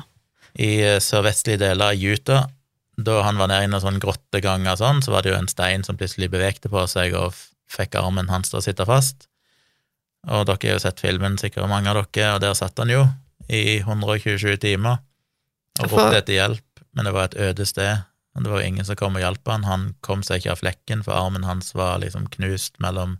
[0.58, 0.72] I
[1.06, 2.50] sørvestlige deler av Utah.
[2.98, 5.86] Da han var nede i noen sånn grotteganger, sånn, så var det jo en stein
[5.86, 7.36] som plutselig bevegte på seg og
[7.70, 9.28] fikk armen hans til å sitte fast.
[10.28, 13.06] Og dere har jo sett filmen, sikkert mange av dere, og der satt han jo
[13.48, 14.98] i 127 timer
[15.78, 18.04] og ropte etter hjelp, men det var et øde sted.
[18.36, 19.66] Og det var jo ingen som kom og hjalp han.
[19.66, 23.18] Han kom seg ikke av flekken, for armen hans var liksom knust mellom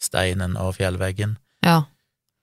[0.00, 1.38] steinen og fjellveggen.
[1.64, 1.84] ja.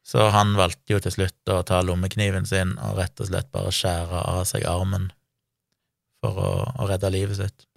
[0.04, 3.70] Så han valgte jo til slutt å ta lommekniven sin og rett og slett bare
[3.72, 5.06] skjære av seg armen
[6.24, 7.68] for å, å redde livet sitt.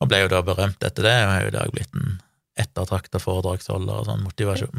[0.00, 2.18] Og ble jo da berømt etter det, og er jo i dag blitt en
[2.60, 4.24] ettertrakta foredragsholder og sånn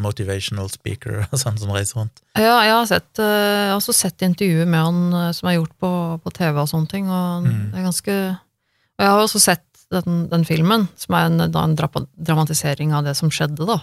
[0.04, 2.22] motivational speaker og sånn som reiser rundt.
[2.38, 5.58] Ja, jeg har, sett, eh, jeg har også sett intervjuer med han eh, som er
[5.58, 7.72] gjort på, på TV og sånne ting, og Mm.
[7.72, 11.76] det er ganske Og jeg har også sett den, den filmen, som er en, en
[11.76, 13.80] dramatisering av det som skjedde, da.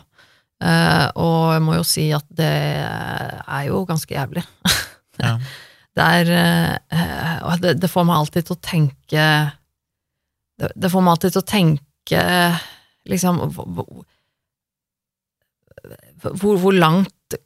[0.62, 4.44] Eh, og jeg må jo si at det er jo ganske jævlig.
[5.18, 5.33] Ja.
[5.98, 9.26] Det er eh, Og det, det får meg alltid til å tenke
[10.58, 12.22] det, det får meg alltid til å tenke
[13.08, 13.38] liksom
[16.18, 17.37] hvor, hvor, langt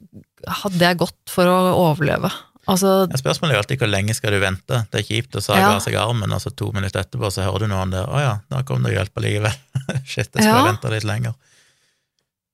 [0.63, 1.57] hadde jeg gått for å
[1.91, 2.31] overleve?
[2.63, 4.79] Altså, Ja, Spørsmålet er jo alltid hvor lenge skal du vente.
[4.91, 5.79] Det er kjipt å sage Ja.
[5.83, 8.63] seg armen, og så to minutter etterpå så hører du noen der 'Å ja, da
[8.63, 9.59] kom det hjelp allikevel'.
[10.11, 10.71] Shit, jeg skulle Ja.
[10.71, 11.33] venta litt lenger.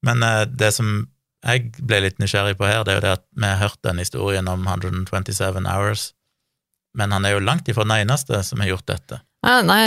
[0.03, 1.07] Men uh, det som
[1.45, 3.97] jeg ble litt nysgjerrig på her, det er jo det at vi har hørt den
[4.01, 6.13] historien om 127 Hours,
[6.97, 9.21] men han er jo langt ifra den eneste som har gjort dette.
[9.45, 9.81] Nei, nei,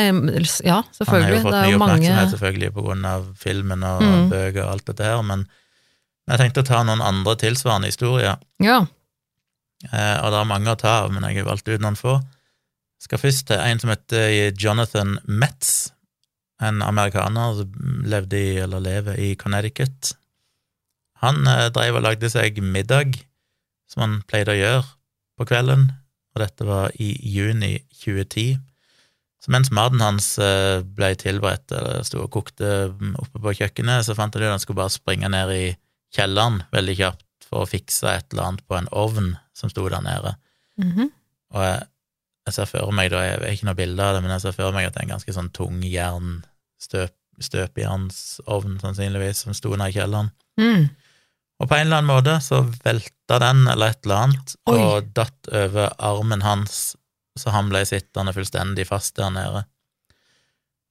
[0.65, 4.31] ja, Han har jo fått mye oppmerksomhet mange selvfølgelig på grunn av filmen og Mm.
[4.31, 5.47] bøker og alt dette her, men
[6.31, 8.87] jeg tenkte å ta noen andre tilsvarende historier, Ja.
[9.93, 12.23] eh, og det er mange å ta av, men jeg har valgt ut noen få.
[13.03, 15.91] Skal først til en som heter Jonathan Metz,
[16.63, 17.73] en amerikaner som
[18.07, 20.15] levde i, eller lever i Connecticut.
[21.23, 23.17] Han dreiv drev og lagde seg middag,
[23.91, 24.85] som han pleide å gjøre
[25.39, 25.89] på kvelden,
[26.33, 28.61] og dette var i juni 2010.
[29.43, 34.07] Så mens maten hans eh, ble tilberedt, eller sto og kokte mm, oppe på kjøkkenet,
[34.07, 35.65] så fant han ut at han skulle bare springe ned i
[36.15, 40.05] kjelleren veldig kjapt for å fikse et eller annet på en ovn som sto der
[40.05, 40.37] nede.
[40.81, 41.11] Mhm.
[41.53, 41.81] Og jeg,
[42.49, 44.55] jeg ser for meg, da, jeg har ikke noe bilde av det, men jeg ser
[44.57, 46.39] for meg at det er en ganske sånn tung jern,
[46.81, 50.31] støp, støpjernsovn sannsynligvis, som sto nede i kjelleren.
[50.61, 50.87] Mm.
[51.63, 54.79] Og på en eller annen måte så velta den eller et eller annet, Oi.
[54.83, 56.97] og datt over armen hans,
[57.39, 59.63] så han ble sittende fullstendig fast der nede.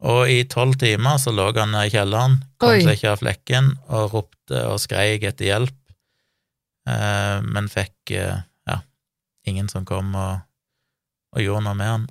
[0.07, 2.85] Og i tolv timer så lå han nede i kjelleren, kom Oi.
[2.85, 5.75] seg ikke av flekken, og ropte og skreik etter hjelp,
[6.87, 8.39] eh, men fikk eh,
[8.71, 8.79] ja,
[9.51, 10.39] ingen som kom og,
[11.35, 12.07] og gjorde noe med han.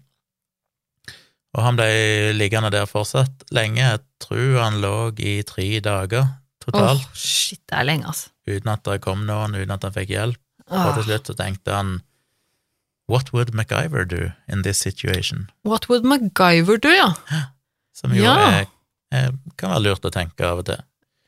[1.56, 1.88] Og han ble
[2.36, 6.28] liggende der fortsatt lenge, jeg tror han lå i tre dager
[6.60, 8.30] totalt Åh, shit, det er lenge, altså.
[8.58, 10.40] Uten at det kom noen, uten at han fikk hjelp.
[10.70, 11.96] Og til slutt så tenkte han
[13.10, 15.48] What would MacGyver do in this situation?
[15.66, 17.08] What would MacGyver do, ja?
[17.96, 18.36] Som jo Ja.
[18.60, 18.68] er,
[19.10, 20.78] er, kan være lurt å tenke av og til.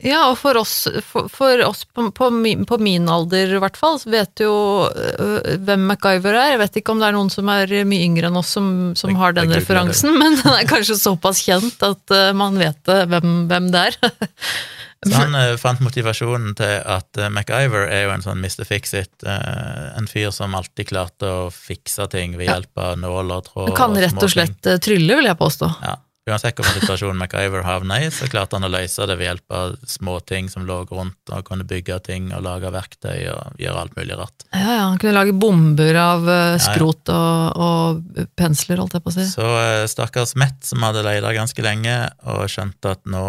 [0.02, 3.76] Ja, og for oss, for, for oss på, på, min, på min alder i hvert
[3.78, 4.52] fall, så vet jo
[4.90, 6.48] øh, hvem MacGyver er.
[6.54, 8.66] Jeg vet ikke om det er noen som er mye yngre enn oss som,
[8.98, 13.44] som har den referansen, men den er kanskje såpass kjent at uh, man vet hvem,
[13.50, 14.00] hvem det er.
[15.02, 18.64] Så han uh, fant motivasjonen til at uh, MacGyver er jo en sånn Mr.
[18.68, 23.70] Fix-It, Uh, en fyr som alltid klarte å fikse ting ved hjelp av nåler, tråd
[23.70, 25.68] Han kan rett og slett trylle, vil jeg påstå.
[25.82, 25.94] Ja.
[26.22, 29.72] Uansett hvilken situasjon MacGyver havna i, så klarte han å løse det ved hjelp av
[29.90, 34.18] småting som lå rundt, og kunne bygge ting og lage verktøy og gjøre alt mulig
[34.20, 34.44] rart.
[34.52, 36.60] Ja, ja, han kunne lage bomber av skrot ja.
[36.62, 39.26] skrot og, og pensler, holdt jeg på å si.
[39.32, 41.96] Så eh, stakkars Mett, som hadde leid ganske lenge,
[42.30, 43.24] og skjønte at nå,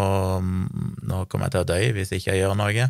[1.01, 2.85] nå kommer jeg til å dø hvis ikke jeg gjør noe,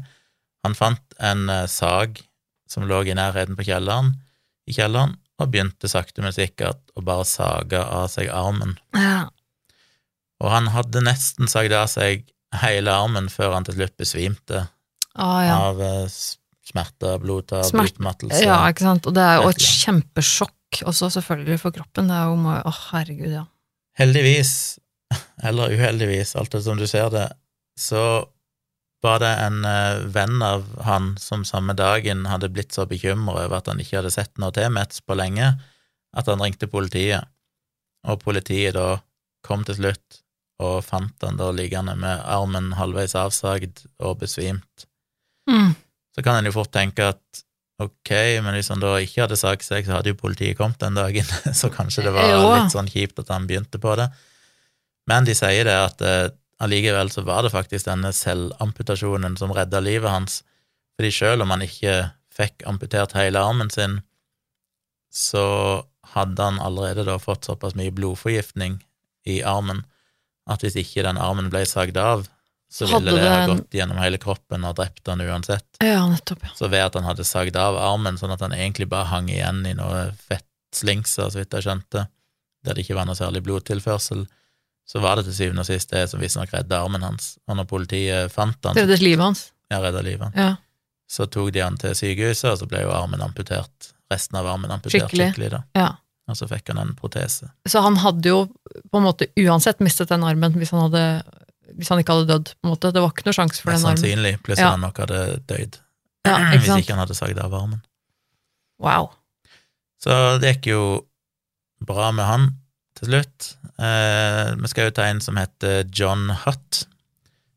[0.68, 2.20] han fant en eh, sag
[2.68, 4.12] som lå i nærheten på kjelleren,
[4.68, 8.76] i kjelleren, og begynte sakte, men sikkert å bare sage av seg armen.
[8.96, 9.30] Ja.
[10.44, 12.26] Og han hadde nesten sagd av seg
[12.62, 14.66] hele armen før han til slutt besvimte
[15.16, 15.56] Ah, ja.
[15.70, 18.44] av smerter, s- smerte, blodtap, Smert- utmattelse.
[18.44, 19.08] ja, ikke sant.
[19.10, 22.08] Og det er jo et kjempesjokk også, selvfølgelig, for kroppen.
[22.10, 23.44] Det er jo Å, herregud, ja.
[24.00, 24.54] Heldigvis,
[25.44, 27.28] eller uheldigvis, alt det som du ser det,
[27.78, 28.26] så
[29.04, 33.58] var det en eh, venn av han som samme dagen hadde blitt så bekymret over
[33.60, 35.52] at han ikke hadde sett noe til Metz på lenge,
[36.16, 37.28] at han ringte politiet.
[38.08, 39.02] Og politiet da
[39.44, 40.23] kom til slutt
[40.62, 44.86] og fant han da liggende med armen halvveis avsagd og besvimt.
[45.50, 45.74] Mm.
[46.14, 47.44] Så kan en jo fort tenke at
[47.82, 48.12] ok,
[48.46, 51.28] men hvis han da ikke hadde sagt seg, så hadde jo politiet kommet den dagen,
[51.60, 54.08] så kanskje det var litt sånn kjipt at han begynte på det.
[55.10, 56.32] Men de sier det at eh,
[56.64, 60.42] allikevel så var det faktisk denne selvamputasjonen som redda livet hans,
[60.96, 61.98] fordi selv om han ikke
[62.34, 64.00] fikk amputert hele armen sin,
[65.14, 65.46] så
[66.14, 68.80] hadde han allerede da fått såpass mye blodforgiftning
[69.30, 69.84] i armen
[70.50, 72.26] at hvis ikke den armen ble sagd av,
[72.74, 75.66] så Hadde ville det ha gått gjennom hele kroppen og drept han uansett.
[75.80, 76.42] Ja, nettopp.
[76.42, 76.50] ja.
[76.58, 79.62] Så ved at han hadde sagd av armen, sånn at han egentlig bare hang igjen
[79.70, 82.08] i noe fettslinkser, så vidt jeg skjønte,
[82.66, 84.26] der det ikke var noe særlig blodtilførsel,
[84.90, 87.36] så var det til syvende og sist det som visstnok redda armen hans.
[87.48, 89.46] Og når politiet fant han, reddet livet hans.
[89.72, 90.56] ja, redda livet, Ja.
[91.08, 94.72] så tok de han til sykehuset, og så ble jo armen amputert, resten av armen
[94.74, 95.30] amputert Skikkelig.
[95.34, 95.62] skikkelig, da.
[95.78, 95.92] ja.
[96.34, 97.52] Og så fikk han en protese.
[97.70, 98.40] Så han hadde jo
[98.90, 101.04] på en måte uansett mistet den armen hvis han, hadde,
[101.78, 102.54] hvis han ikke hadde dødd.
[102.58, 102.92] på en måte.
[102.96, 104.02] Det var ikke noe sjanse for den armen.
[104.02, 104.72] sannsynlig, pluss Ja.
[104.74, 105.78] han nok hadde dødd.
[106.26, 107.84] Ja, ikke Hvis ikke han hadde sagd av armen.
[108.82, 109.12] Wow.
[110.04, 110.82] Så det gikk jo
[111.86, 112.50] bra med han
[113.00, 113.52] til slutt.
[113.80, 116.84] Eh, vi skal jo ta en som heter John Hutt,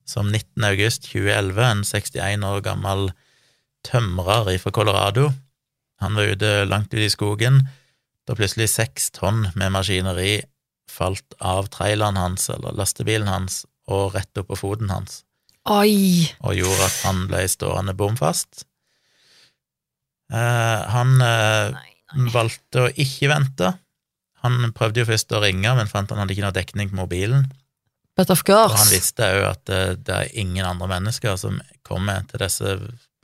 [0.07, 0.63] som 19.
[0.69, 3.09] august 2011, en 61 år gammel
[3.87, 5.31] tømrer fra Colorado.
[6.03, 7.63] Han var ute langt ute i skogen
[8.27, 10.41] da plutselig seks tonn med maskineri
[10.91, 15.21] falt av traileren hans, eller lastebilen hans, og rett opp på foten hans
[15.71, 16.27] Oi!
[16.47, 18.65] og gjorde at han ble stående bom fast.
[20.33, 22.31] Eh, han eh, Nei, nei.
[22.35, 23.73] valgte å ikke vente.
[24.47, 27.49] Han prøvde jo først å ringe, men fant han hadde ikke noe dekning på mobilen.
[28.17, 32.23] But of Og han visste òg at det, det er ingen andre mennesker som kommer
[32.31, 32.77] til disse,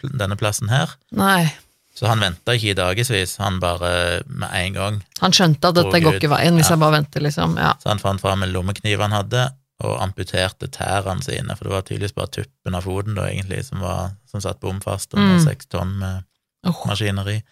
[0.02, 0.90] denne plassen her.
[1.14, 1.46] Nei.
[1.94, 5.00] Så han venta ikke i dagevis, han bare med en gang.
[5.20, 6.74] Han skjønte at dette går ikke veien hvis Ja.
[6.76, 7.56] jeg bare venter, liksom.
[7.60, 7.74] Ja.
[7.82, 9.50] Så han fant fram en lommekniv han hadde,
[9.82, 13.80] og amputerte tærne sine, for det var tydeligvis bare tuppen av foten da, egentlig, som,
[13.82, 15.40] var, som satt bom fast, og Mm.
[15.44, 16.22] seks tonn med
[16.64, 16.86] oh.
[16.86, 17.42] maskineri.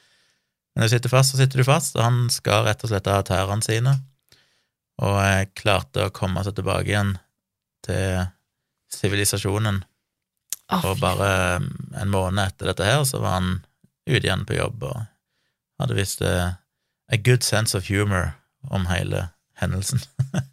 [0.74, 3.06] Men når du sitter fast, så sitter du fast, og han skar rett og slett
[3.10, 3.96] av tærne sine,
[5.02, 7.18] og eh, klarte å komme seg tilbake igjen
[7.84, 8.26] til
[8.94, 9.82] sivilisasjonen.
[10.70, 11.66] Oh, Og bare eh,
[12.02, 13.50] en måned etter dette her, så var han
[14.10, 15.04] ute igjen på jobb, og
[15.80, 16.52] hadde visst uh,
[17.10, 18.34] a good sense of humor
[18.70, 19.28] om hele
[19.60, 20.02] hendelsen.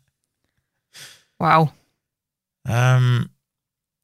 [1.38, 1.68] Wow.
[2.66, 3.28] Um,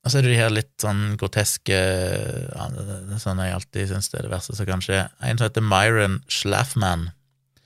[0.06, 4.12] og så er det de her litt sånn groteske ja, det Sånn jeg alltid syns
[4.12, 5.00] det er det verste som kan skje.
[5.18, 7.10] En som heter Myron Schlaffman,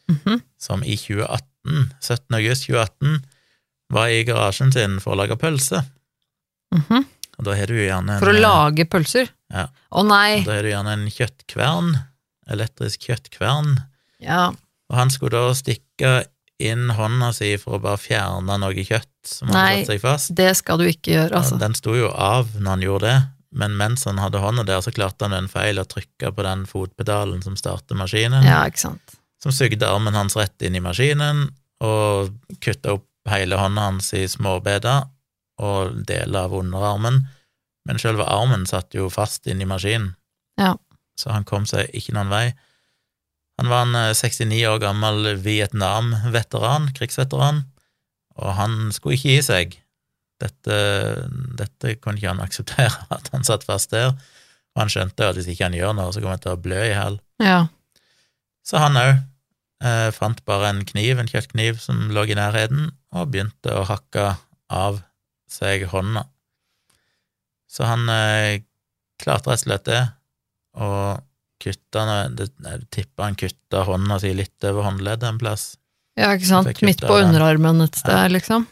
[0.07, 0.41] -hmm.
[0.59, 2.35] som i 2018, 17.
[2.35, 3.25] august 2018,
[3.89, 5.83] var i garasjen sin for å lage pølse.
[6.75, 7.05] Mhm.
[7.37, 9.29] Og da har du gjerne en, For å lage pølser?
[9.53, 9.67] Ja.
[9.93, 10.43] Å nei!
[10.47, 11.91] Da har du gjerne en kjøttkvern,
[12.49, 13.75] elektrisk kjøttkvern,
[14.23, 14.47] Ja.
[14.89, 16.25] og han skulle da stikke
[16.59, 20.29] inn hånda si for å bare fjerne noe kjøtt som hadde satt seg fast.
[20.31, 21.59] Nei, Det skal du ikke gjøre, altså.
[21.61, 23.17] Den sto jo av når han gjorde det,
[23.61, 26.65] men mens han hadde hånda der, så klarte han en feil å trykke på den
[26.65, 29.15] fotpedalen som starter maskinen, Ja, ikke sant.
[29.43, 34.25] som sugde armen hans rett inn i maskinen, og kutta opp hele hånda hans i
[34.25, 35.05] småbeder
[35.57, 37.23] og deler av underarmen,
[37.87, 40.13] men selve armen satt jo fast inn i maskinen,
[40.59, 40.75] Ja.
[41.17, 42.45] så han kom seg ikke noen vei.
[43.57, 47.63] Han var en eh, 69 år gammel Vietnam-veteran, krigsveteran,
[48.37, 49.77] og han skulle ikke gi seg.
[50.37, 50.75] Dette,
[51.57, 54.11] dette kunne ikke han akseptere, at han satt fast der,
[54.75, 56.83] og han skjønte at hvis ikke han gjør noe, så kommer han til å blø
[56.85, 57.17] i hjel.
[57.41, 57.63] Ja.
[58.67, 63.31] Så han òg eh, fant bare en kniv, en kjøttkniv som lå i nærheten, og
[63.33, 64.35] begynte å hakke
[64.69, 65.01] av
[65.51, 66.25] seg hånda.
[67.67, 68.63] Så han eh,
[69.21, 70.03] klarte rett og slett det,
[70.77, 71.23] og
[71.57, 75.71] kutta Jeg tipper han kutta hånda si litt over håndleddet en plass,
[76.17, 76.81] ja, ikke sant.
[76.85, 78.65] Midt på underarmen et sted, liksom.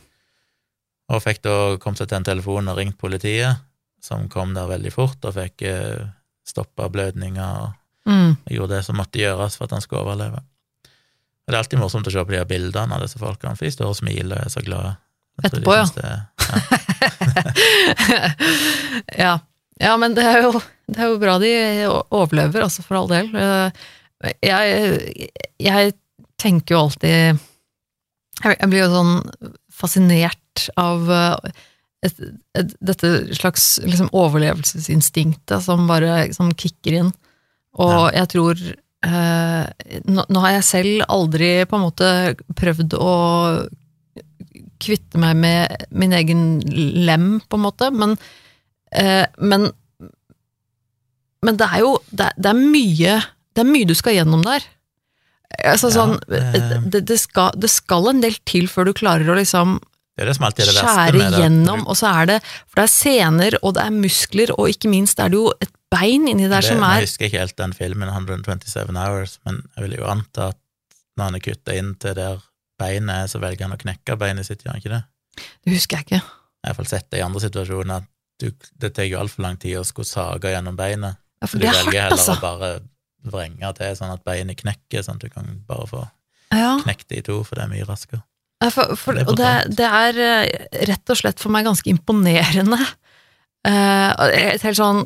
[1.14, 3.62] og fikk da kommet seg til en telefon og ringt politiet,
[4.02, 6.06] som kom der veldig fort og fikk eh,
[6.46, 7.74] stoppa blødninga og
[8.06, 8.36] Mm.
[8.46, 10.38] Gjorde det som måtte gjøres for at han skulle overleve.
[10.38, 13.66] Og Det er alltid morsomt å se på de her bildene av disse folkene, for
[13.66, 14.92] de står og smiler og er så glade.
[15.44, 15.86] Etterpå, ja.
[19.24, 19.34] ja.
[19.80, 19.94] ja.
[20.02, 20.52] men det er, jo,
[20.92, 21.52] det er jo bra de
[21.90, 23.28] overlever, altså for all del.
[23.36, 23.70] Eh,
[24.42, 24.62] Jeg,
[25.62, 25.92] jeg
[26.42, 29.16] tenker jo alltid Jeg jeg blir jo sånn
[29.76, 31.52] fascinert av eh,
[32.08, 32.22] et,
[32.56, 37.12] et, dette slags liksom overlevelsesinstinktet som bare som kicker inn.
[37.82, 39.64] Og jeg tror eh,
[40.06, 42.10] nå, nå har jeg selv aldri på en måte
[42.56, 43.12] prøvd å
[44.86, 46.46] kvitte meg med min egen
[47.06, 48.16] lem, på en måte, men,
[48.92, 49.72] eh, men
[51.46, 53.18] Men det er jo det, det er mye
[53.54, 54.64] Det er mye du skal gjennom der.
[55.64, 59.30] Altså, Ja, sånn, det- det, det, skal, det skal en del til før du klarer
[59.30, 59.78] å liksom
[60.82, 61.12] skjære
[61.44, 64.90] gjennom, og så er det For det er sener, og det er muskler, og ikke
[64.90, 67.74] minst er det jo et bein inni der som Jeg er husker ikke helt den
[67.74, 70.58] filmen, 127 Hours, men jeg vil jo anta at
[71.18, 72.40] når han er kutta inn til der
[72.80, 75.04] beinet så velger han å knekke beinet sitt, gjør han ikke det?
[75.66, 76.20] Det husker jeg ikke.
[76.20, 78.12] Jeg har iallfall sett det i andre situasjoner, at
[78.42, 81.66] du, det tar jo altfor lang tid å skulle sage gjennom beinet, Ja, for du
[81.66, 82.36] det er velger hardt, heller altså.
[82.36, 82.70] å bare
[83.26, 86.04] vrenge til sånn at beinet knekker, sånn at du kan bare få
[86.56, 86.76] Ja.
[86.84, 88.22] knekt det i to, for det er mye raskere.
[88.64, 91.90] Ja, For, for, Det og det, det er eh, rett og slett for meg ganske
[91.92, 92.78] imponerende.
[93.66, 95.02] Uh, et helt sånn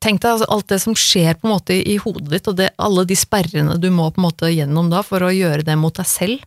[0.00, 2.70] Tenk deg altså, alt det som skjer på en måte i hodet ditt, og det,
[2.80, 5.94] alle de sperrene du må på en måte gjennom da for å gjøre det mot
[5.98, 6.44] deg selv.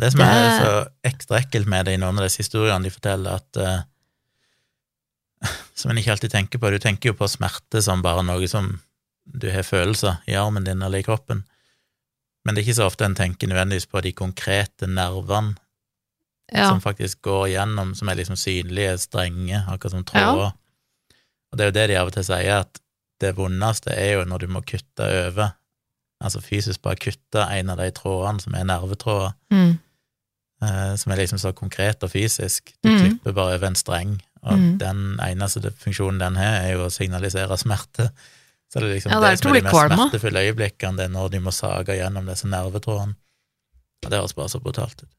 [0.00, 2.90] Det som Det- er så ekstra ekkelt med det i noen av disse historiene de
[2.90, 3.82] forteller, at uh,
[5.74, 6.70] Som en ikke alltid tenker på.
[6.70, 8.74] Du tenker jo på smerte som bare noe som
[9.24, 11.44] du har følelser i armen din eller i kroppen,
[12.44, 15.56] men det er ikke så ofte en tenker nødvendigvis på de konkrete nervene
[16.52, 16.68] Ja.
[16.68, 20.52] som faktisk går gjennom, som er liksom synlige, strenge, akkurat som tråder.
[21.50, 22.80] Og det er jo det de av og til sier, at
[23.20, 25.52] det vondeste er jo når du må kutte over,
[26.22, 29.78] altså fysisk bare kutte en av de trådene som er nervetråder, Mm.
[30.62, 32.72] eh, som er liksom så konkret og fysisk.
[32.82, 32.98] Du mm.
[32.98, 34.78] klipper bare over en streng, og mm.
[34.78, 38.10] den eneste funksjonen den har, er jo å signalisere smerte.
[38.72, 41.14] Så det er liksom Ja, det det, som er de mest smertefulle øyeblikkene, det er
[41.14, 43.16] når de må sage gjennom disse nervetrådene.
[44.04, 45.10] Og det høres bare så brutalt ut.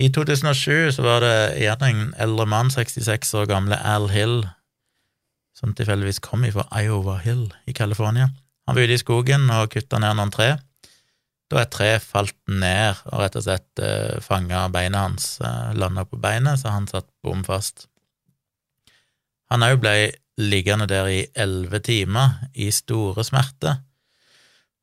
[0.00, 4.46] I 2007 så var det igjen en eldre mann, 66 år gamle Al Hill,
[5.60, 8.30] som tilfeldigvis kom fra Iowa Hill i California.
[8.66, 10.54] Han var ute i skogen og kutta ned noen tre.
[11.50, 16.06] Da et tre falt ned og rett og slett eh, fanga beinet hans, eh, landa
[16.06, 17.88] på beinet, så han satt bom fast.
[19.50, 19.94] Han òg ble
[20.40, 23.82] liggende der i elleve timer i store smerter.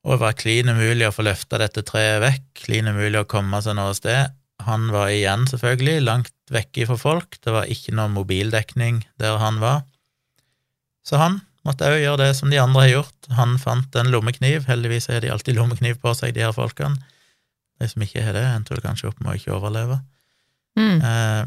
[0.04, 3.62] Og det var klin umulig å få løfta dette treet vekk, klin umulig å komme
[3.64, 4.36] seg noe sted.
[4.68, 9.60] Han var igjen, selvfølgelig, langt vekke fra folk, det var ikke noe mobildekning der han
[9.62, 9.86] var.
[11.08, 13.28] Så han måtte òg gjøre det som de andre har gjort.
[13.38, 17.00] Han fant en lommekniv, heldigvis har de alltid lommekniv på seg, de her folkene.
[17.80, 20.00] De som ikke har det, endte kanskje opp med å ikke overleve.
[20.78, 20.98] Mm.
[21.00, 21.44] Eh,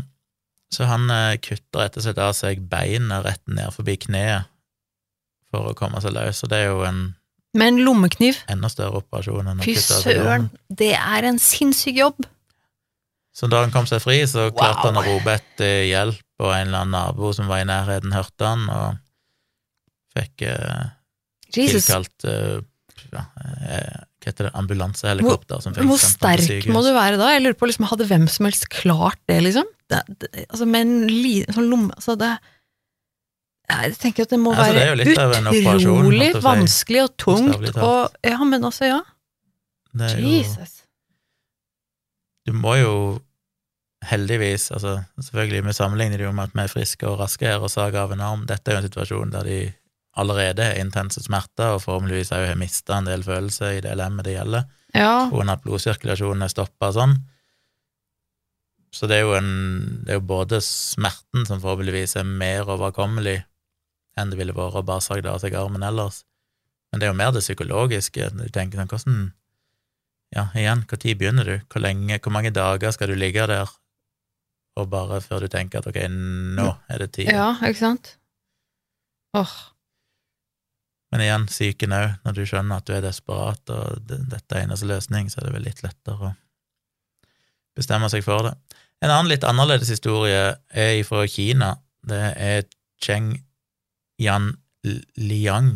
[0.71, 4.47] så han eh, kutter rett og slett av seg beinet rett ned forbi kneet
[5.51, 7.01] for å komme seg løs, og det er jo en
[7.59, 8.37] Med en lommekniv.
[8.47, 12.23] enda større operasjon enn å Fy kutte av seg søren, det er en sinnssyk jobb.
[13.35, 14.55] Så da han kom seg fri, så Wow.
[14.55, 18.15] klarte han å rope etter hjelp, og en eller annen nabo som var i nærheten,
[18.15, 19.00] hørte han, og
[20.17, 20.87] fikk eh,
[21.55, 21.85] Jesus.
[21.87, 22.61] tilkalt eh,
[23.11, 23.25] ja,
[23.65, 27.31] eh, hva heter det, ambulansehelikopter som fikk Hvor sterk må du være da?
[27.33, 29.69] Jeg lurer på, liksom, Hadde hvem som helst klart det, liksom?
[29.89, 32.29] Det, det, altså, med en liten sånn lomme altså, det,
[33.71, 38.37] Jeg tenker at det må Altså, er jo være utrolig vanskelig og tungt og Ja,
[38.45, 39.01] men altså, ja.
[39.91, 40.85] Er jo, Jesus.
[42.47, 42.93] du må jo
[44.07, 47.61] heldigvis, altså selvfølgelig vi sammenligner det jo med at vi er friske og raske her
[47.61, 49.57] og sager av en arm, dette er jo en situasjon der de
[50.19, 54.25] allerede har intense smerter og forhåpentligvis òg har mista en del følelser i det lemmet
[54.27, 55.29] det gjelder, Ja.
[55.31, 57.15] og at blodsirkulasjonen er stoppa sånn.
[58.91, 63.43] Så det er jo en Det er jo både smerten som forhåpentligvis er mer overkommelig
[64.19, 66.25] enn det ville vært å bare sagde av seg armen ellers,
[66.91, 68.27] men det er jo mer det psykologiske.
[68.35, 69.31] Du tenker sånn, hvordan
[70.35, 71.57] Ja, igjen, når begynner du?
[71.67, 73.67] Hvor lenge, hvor mange dager skal du ligge der,
[74.77, 77.27] og bare før du tenker at ok, nå er det tid?
[77.31, 78.17] ja, ikke sant?
[79.35, 79.51] Åh.
[81.11, 84.87] Men igjen, psyken òg, når du skjønner at du er desperat, og dette er eneste
[84.87, 86.33] løsning, så er det vel litt lettere å
[87.75, 88.53] bestemme seg for det.
[89.01, 91.73] En annen litt annerledes historie er fra Kina.
[92.07, 92.67] Det er
[93.01, 93.33] Cheng
[94.21, 94.53] Yan
[95.17, 95.73] Liang.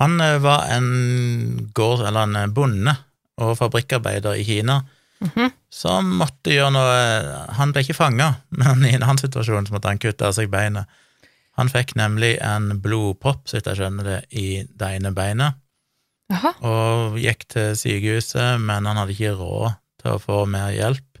[0.00, 2.94] Han eh, var en gård, eller en bonde
[3.42, 4.82] og fabrikkarbeider i Kina
[5.24, 5.50] Mhm.
[5.70, 8.26] som måtte gjøre noe Han ble ikke fanga,
[8.60, 10.90] men i en annen situasjon så måtte han kutte av seg beinet.
[11.58, 15.54] Han fikk nemlig en blodpropp, så vidt jeg skjønner det, i det ene beinet,
[16.34, 16.50] Aha.
[16.66, 21.20] og gikk til sykehuset, men han hadde ikke råd til å få mer hjelp.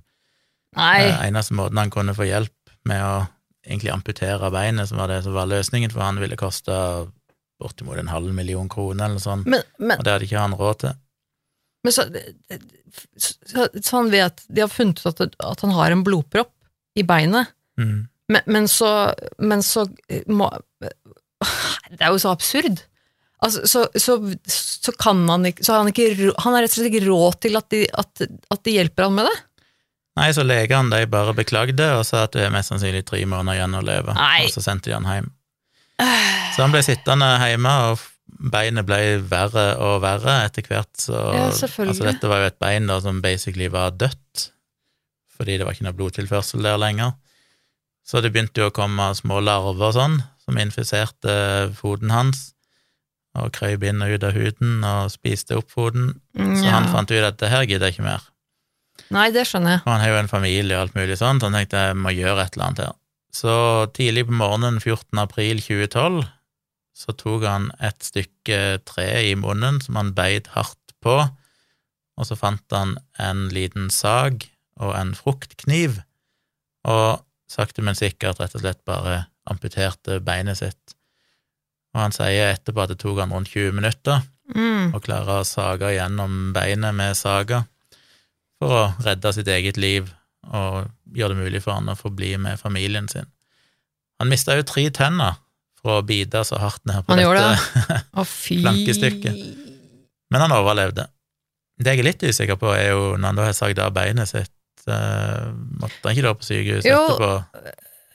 [0.74, 1.04] Nei.
[1.06, 3.12] Eh, Eneste måten han kunne få hjelp med å
[3.64, 6.74] egentlig amputere beinet, som var det som var løsningen, for han ville koste
[7.62, 10.80] bortimot en halv million kroner eller sånt, Men, men, og det hadde ikke han råd
[10.82, 10.96] til.
[11.86, 12.08] men så,
[13.16, 16.50] så, så han vet De har funnet ut at, at han har en blodpropp
[16.98, 18.04] i beinet, Mm.
[18.32, 19.86] Men, men så Men så
[20.26, 20.48] må
[21.90, 22.80] Det er jo så absurd.
[23.44, 24.16] Altså, så, så,
[24.48, 27.58] så kan han ikke Så han ikke Han har rett og slett ikke råd til
[27.60, 29.34] at de, at, at de hjelper han med det?
[30.14, 33.58] Nei, så legene de bare beklagde og sa at det er mest sannsynlig tre måneder
[33.58, 34.44] igjen å leve, Nei.
[34.46, 35.26] og så sendte de han hjem.
[36.54, 38.04] Så han ble sittende hjemme, og
[38.54, 40.92] beinet ble verre og verre etter hvert.
[41.02, 41.48] Så, Ja.
[41.50, 44.44] Altså, dette var jo et bein da, som basically var dødt,
[45.34, 47.16] fordi det var ikke noe blodtilførsel der lenger.
[48.04, 51.36] Så det begynte jo å komme små larver og sånn, som infiserte
[51.78, 52.50] foten hans,
[53.34, 56.12] og krøyp inn og ut av huden og spiste opp foten.
[56.36, 58.28] Så han fant ut at det her gidder jeg ikke mer.
[59.14, 59.82] Nei, det skjønner jeg.
[59.84, 62.12] Og han har jo en familie og alt mulig sånt, så han tenkte jeg må
[62.14, 62.94] gjøre et eller annet her.
[63.34, 63.54] Så
[63.96, 65.18] tidlig på morgenen 14.
[65.18, 66.22] april 2012
[66.94, 71.16] så tok han et stykke tre i munnen som han beit hardt på,
[72.14, 74.46] og så fant han en liten sag
[74.78, 75.98] og en fruktkniv,
[76.86, 77.24] og
[77.54, 80.94] sakte, men sikkert rett og slett bare amputerte beinet sitt.
[81.94, 84.22] Og han sier etterpå at det tok han rundt 20 minutter
[84.54, 84.90] Mm.
[84.92, 87.62] å klare å sage gjennom beinet med saga
[88.60, 90.10] for å redde sitt eget liv
[90.52, 93.24] og gjøre det mulig for han å få bli med familien sin.
[94.20, 95.38] Han mista jo tre tenner
[95.80, 98.02] for å bite så hardt ned på Han dette,
[98.68, 99.40] Flankestykket.
[100.30, 101.06] men han overlevde.
[101.80, 104.28] Det jeg er litt usikker på, er jo når han da har sagd av beinet
[104.28, 104.52] sitt,
[104.88, 107.32] eh, måtte han ikke da på sykehus Jo, etterpå?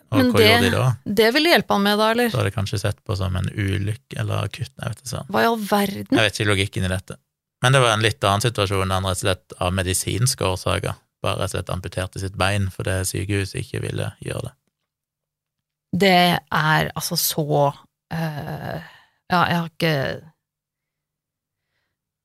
[0.10, 0.86] Og men hva det- gjorde de da?
[1.22, 2.30] Det ville hjelpe han med, da, eller?
[2.34, 5.28] Da hadde kanskje sett på som en ulykke eller akutt, jeg vet sånn.
[5.30, 6.08] Hva i all verden?
[6.18, 7.18] Jeg vet ikke logikken i dette.
[7.62, 11.42] Men det var en litt annen situasjon enn rett og slett av medisinske årsaker bare
[11.42, 14.54] rett og slett amputerte sitt bein fordi sykehuset ikke ville gjøre det.
[16.00, 16.14] Det
[16.54, 18.80] er altså så uh,
[19.30, 19.94] Ja, jeg har ikke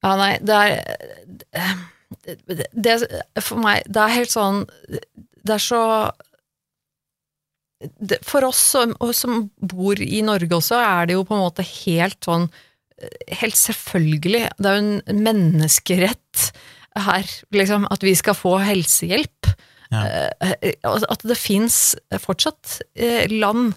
[0.04, 1.80] Ja, nei, det er
[2.24, 2.94] det,
[3.42, 4.62] For meg, det er helt sånn
[5.44, 5.82] Det er så
[7.98, 11.66] det, For oss som, som bor i Norge også, er det jo på en måte
[11.84, 12.48] helt sånn
[13.40, 14.44] Helt selvfølgelig.
[14.62, 16.44] Det er jo en menneskerett
[16.94, 19.48] her, liksom, at vi skal få helsehjelp.
[19.90, 20.04] Ja.
[20.30, 21.78] Eh, altså, at det fins
[22.22, 23.74] fortsatt eh, land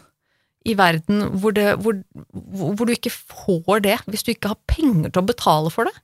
[0.67, 5.11] i verden hvor, det, hvor, hvor du ikke får det hvis du ikke har penger
[5.11, 5.95] til å betale for det.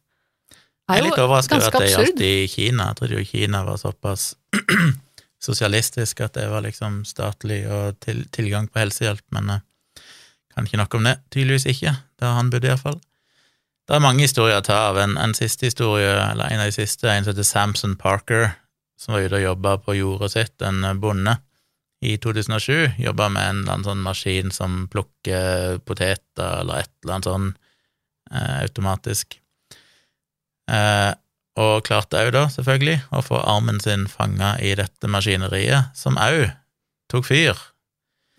[0.89, 2.89] Jeg er litt overrasket over at det gjaldt i Kina.
[2.89, 4.34] Jeg trodde jo Kina var såpass
[5.47, 9.63] sosialistisk at det var liksom statlig og til, tilgang på helsehjelp, men jeg
[10.53, 11.15] kan ikke nok om det.
[11.31, 11.95] Tydeligvis ikke.
[12.19, 12.99] Der han bodde, iallfall.
[13.88, 14.99] Det er mange historier å ta av.
[14.99, 18.53] En, en siste historie, eller en av de siste, en som heter Samson Parker,
[18.99, 21.36] som var ute og jobba på jordet sitt, en bonde,
[22.03, 22.99] i 2007.
[22.99, 27.49] Jobba med en eller annen sånn maskin som plukker poteter, eller et eller annet sånn
[28.31, 29.38] eh, automatisk.
[30.72, 31.11] Eh,
[31.59, 36.47] og klarte òg, da, selvfølgelig, å få armen sin fanga i dette maskineriet, som òg
[37.11, 37.59] tok fyr.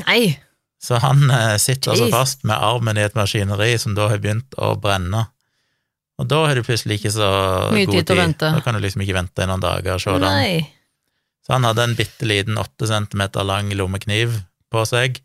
[0.02, 0.34] Nei!
[0.82, 4.56] Så han eh, sitter altså fast med armen i et maskineri som da har begynt
[4.60, 5.22] å brenne.
[6.20, 7.28] Og da har du plutselig ikke så
[7.74, 8.50] Mye god tid å vente.
[8.58, 10.66] Da kan du liksom ikke vente i noen dager og se den.
[11.44, 14.36] Så han hadde en bitte liten åtte centimeter lang lommekniv
[14.72, 15.18] på seg,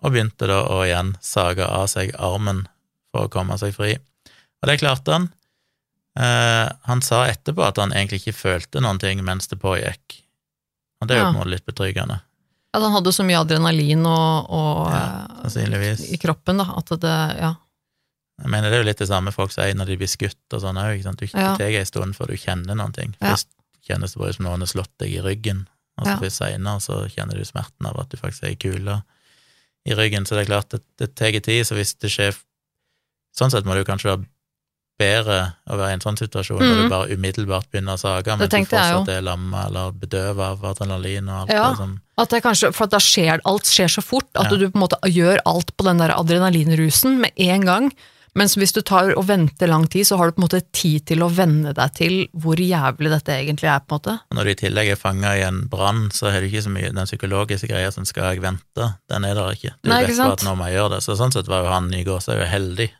[0.00, 2.64] og begynte da å igjen sage av seg armen
[3.10, 3.96] for å komme seg fri.
[4.60, 5.28] Og det klarte han.
[6.18, 10.16] Eh, han sa etterpå at han egentlig ikke følte noen ting mens det pågikk.
[11.00, 11.30] Og det er jo Ja.
[11.32, 12.20] på en måte litt betryggende,
[12.72, 17.38] At han hadde så mye adrenalin og, og Ja, eh, i kroppen, da, at det
[17.40, 17.54] Ja.
[18.40, 20.60] Jeg mener det er jo litt det samme folk sier når de blir skutt og
[20.62, 21.02] sånn òg.
[21.16, 21.56] Du Ja.
[21.56, 23.14] tar en stund før du kjenner noen ting.
[23.20, 23.32] Ja.
[23.34, 23.48] Først
[23.86, 25.66] kjennes det bare som noen har slått deg i ryggen,
[25.98, 26.16] og så Ja.
[26.16, 29.02] først seinere så kjenner du smerten av at du faktisk er i kula
[29.86, 30.24] i ryggen.
[30.24, 32.36] Så det er klart, det, det tar tid, så hvis det skjer
[33.36, 34.26] Sånn sett må du kanskje være
[35.00, 35.38] bedre
[35.70, 36.82] å være i en sånn situasjon når Mhm.
[36.84, 41.28] du bare umiddelbart begynner å sage, men du fortsatt er lamma eller bedøva av adrenalin
[41.28, 41.70] og alt Ja.
[41.70, 44.56] det som At det kanskje, For da skjer alt skjer så fort at Ja.
[44.58, 47.92] du på en måte gjør alt på den der adrenalinrusen med en gang.
[48.36, 51.04] Mens hvis du tar og venter lang tid, så har du på en måte tid
[51.04, 53.80] til å venne deg til hvor jævlig dette egentlig er.
[53.80, 54.20] på en måte.
[54.32, 56.92] Når du i tillegg er fanga i en brann, så er det ikke så mye
[56.94, 59.72] den psykologiske greia som skal jeg vente, den er der ikke.
[59.82, 61.00] Du Nei, vet ikke bare at nå må jeg gjøre det.
[61.02, 62.90] Så sånn sett var jo han i gåsehud heldig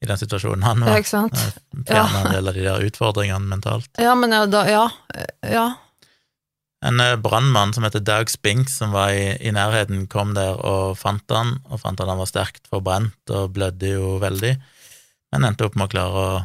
[0.00, 0.98] i den situasjonen han Ja, var.
[1.02, 1.36] ikke sant?
[1.86, 3.90] Fjerna en del av de der utfordringene mentalt.
[4.00, 4.84] Ja, men ja, da, ja,
[5.44, 5.66] ja.
[6.80, 10.94] En eh, brannmann som heter Doug Spinks, som var i, i nærheten, kom der og
[10.96, 14.54] fant han, og fant at han var sterkt forbrent og blødde jo veldig,
[15.34, 16.38] men endte opp med å klare å,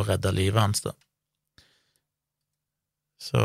[0.00, 0.94] å redde livet hans, da.
[3.20, 3.42] Så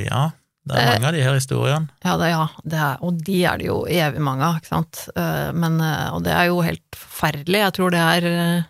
[0.00, 0.30] ja,
[0.70, 1.88] det er Eh, mange av de her historiene.
[2.06, 5.04] Ja, det, ja det er, og de er det jo evig mange av, ikke sant.
[5.16, 7.64] Eh, Men, eh, og det er jo helt forferdelig.
[7.66, 8.66] Jeg tror det er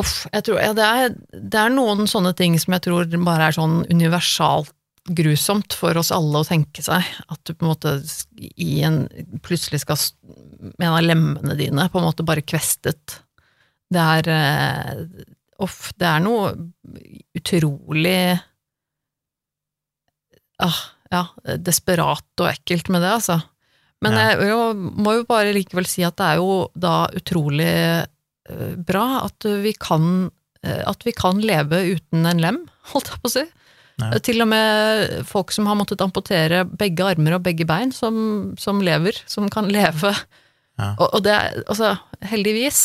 [0.00, 0.22] Uff.
[0.32, 1.10] Jeg tror, ja, det, er,
[1.52, 4.72] det er noen sånne ting som jeg tror bare er sånn universalt
[5.12, 7.04] grusomt for oss alle å tenke seg.
[7.28, 7.92] At du på en måte
[8.40, 9.02] i en,
[9.44, 10.00] plutselig skal
[10.78, 13.18] med en av lemmene dine på en måte bare kvestet.
[13.92, 14.30] Det er
[15.62, 16.54] Uff, det er noe
[17.36, 18.40] utrolig
[20.64, 20.80] ah,
[21.12, 21.24] ja,
[21.60, 23.40] desperat og ekkelt med det, altså.
[24.02, 24.22] Men Ja.
[24.32, 29.04] jeg jo, må jo bare likevel si at det er jo da utrolig eh, bra
[29.28, 30.30] at vi kan
[30.64, 32.58] eh, at vi kan leve uten en lem,
[32.92, 33.44] holdt jeg på å si.
[34.00, 34.08] Ja.
[34.10, 38.54] Eh, Til og med folk som har måttet amputere begge armer og begge bein, som,
[38.58, 40.14] som lever, som kan leve.
[40.80, 40.94] Ja.
[40.96, 41.36] Og, og det,
[41.68, 41.92] altså,
[42.26, 42.78] heldigvis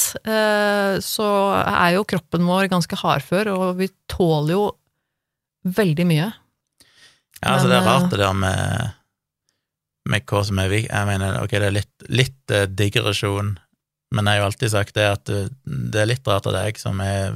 [1.08, 1.28] så
[1.64, 4.66] er jo kroppen vår ganske hardfør, og vi tåler jo
[5.80, 6.28] veldig mye.
[7.44, 8.92] Ja, altså det er rart eh, det der med,
[10.10, 10.90] med hva som er viktig.
[10.94, 13.56] Jeg mener, ok, det er litt, litt eh, digresjon,
[14.16, 16.80] men jeg har jo alltid sagt det at eh, det er litt rart at jeg
[16.82, 17.36] som er,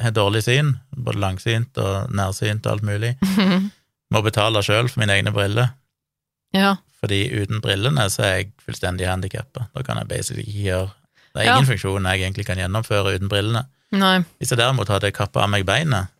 [0.00, 3.14] har dårlig syn, både langsynt og nærsynt og alt mulig,
[4.12, 5.74] må betale sjøl for mine egne briller.
[6.56, 6.76] ja.
[7.00, 9.70] Fordi uten brillene så er jeg fullstendig handikappa.
[9.72, 10.88] Da kan jeg basically ikke gjøre
[11.32, 11.54] Det er Ja.
[11.54, 13.62] ingen funksjon jeg egentlig kan gjennomføre uten brillene.
[13.96, 14.18] Nei.
[14.36, 16.10] Hvis jeg derimot hadde kappa av meg beinet,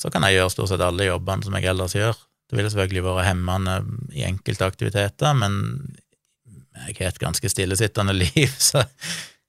[0.00, 2.16] så kan jeg gjøre stort sett alle jobbene som jeg ellers gjør.
[2.50, 3.74] Det ville selvfølgelig vært hemmende
[4.16, 5.58] i enkelte aktiviteter, men
[6.86, 8.82] jeg har et ganske stillesittende liv, så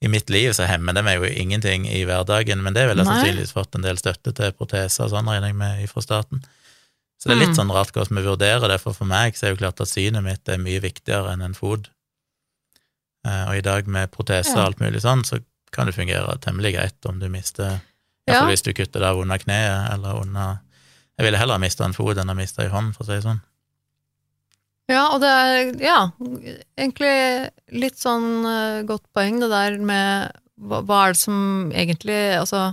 [0.02, 3.10] i mitt liv så hemmer det meg jo ingenting i hverdagen, men det ville jeg
[3.10, 6.42] sannsynligvis fått en del støtte til proteser og sånn, regner jeg med, fra staten.
[7.22, 7.58] Så det er litt Mm.
[7.60, 10.24] sånn rart hvordan vi vurderer det, for for meg så er jo klart at synet
[10.26, 11.88] mitt er mye viktigere enn en fot.
[13.28, 15.38] Eh, Og i dag med proteser og alt mulig sånn, så
[15.72, 17.80] kan det fungere temmelig greit om du mister
[18.34, 18.44] Ja.
[18.50, 20.60] Hvis du kutter det under kneet, eller under
[21.20, 23.26] Jeg ville heller mista en fot enn å miste ei hånd, for å si det
[23.28, 23.42] sånn.
[24.90, 25.98] Ja, og det er ja,
[26.80, 27.12] egentlig
[27.80, 32.72] litt sånn eh, godt poeng, det der med hva, hva er det som egentlig Altså,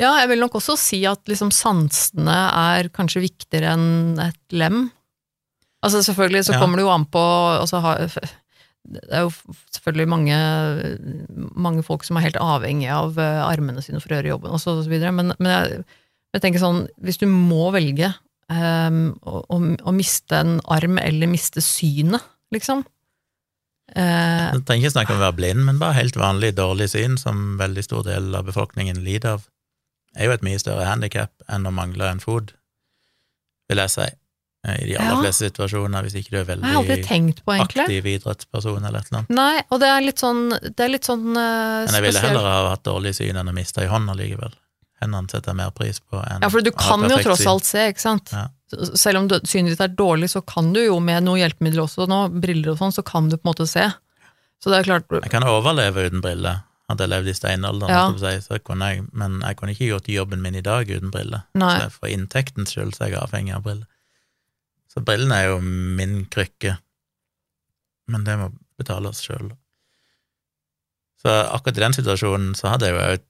[0.00, 2.36] ja, jeg vil nok også si at liksom sansene
[2.76, 4.86] er kanskje viktigere enn et lem.
[5.84, 6.60] Altså selvfølgelig så Ja.
[6.62, 7.20] kommer det jo an på
[7.60, 7.94] altså, ha,
[8.88, 10.36] Det er jo selvfølgelig mange,
[11.52, 14.62] mange folk som er helt avhengige av eh, armene sine for å gjøre jobben, og
[14.62, 15.82] så, og så videre, men, men jeg,
[16.36, 18.08] jeg tenker sånn, hvis du må velge
[18.48, 22.24] um, å, å, miste en arm eller miste synet,
[22.54, 22.82] liksom,
[23.96, 27.16] Eh, Du trenger ikke snakke om å være blind, men bare helt vanlig dårlig syn,
[27.18, 29.48] som veldig stor del av befolkningen lider av,
[30.14, 32.54] er jo et mye større handikap enn å mangle en fot,
[33.70, 34.06] vil jeg si,
[34.68, 35.20] i de aller Ja.
[35.22, 39.30] fleste situasjoner, hvis ikke du er veldig på, aktiv idrettsperson eller et eller annet.
[39.30, 42.44] Nei, og det er litt sånn, det er litt sånn uh, Men jeg ville heller
[42.44, 44.52] ha hatt dårlig syn enn å miste ei hånd allikevel.
[45.00, 47.86] Hendene setter jeg mer pris på enn Ja, for du kan jo tross alt se,
[47.94, 48.34] ikke sant?
[48.36, 48.48] Ja.
[49.00, 52.26] Selv om synet ditt er dårlig, så kan du jo med noen hjelpemidler også nå,
[52.42, 53.88] briller og sånn, så kan du på en måte se.
[54.60, 56.66] Så det er klart Jeg kan overleve uten briller.
[56.90, 58.12] Hadde jeg levd i steinalderen, Ja.
[58.18, 61.46] si, så kunne jeg, men jeg kunne ikke gjort jobben min i dag uten briller.
[61.54, 61.78] Nei.
[61.80, 63.86] Så for inntektens skyld så er jeg avhengig av briller.
[65.00, 66.74] Så brillene er jo min krykke,
[68.12, 69.46] men det må betales sjøl.
[71.22, 73.24] Så akkurat i den situasjonen så hadde jeg jo òg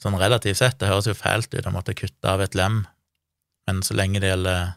[0.00, 2.82] sånn relativt sett, det høres jo fælt ut å måtte kutte av et lem,
[3.68, 4.74] men så lenge det gjelder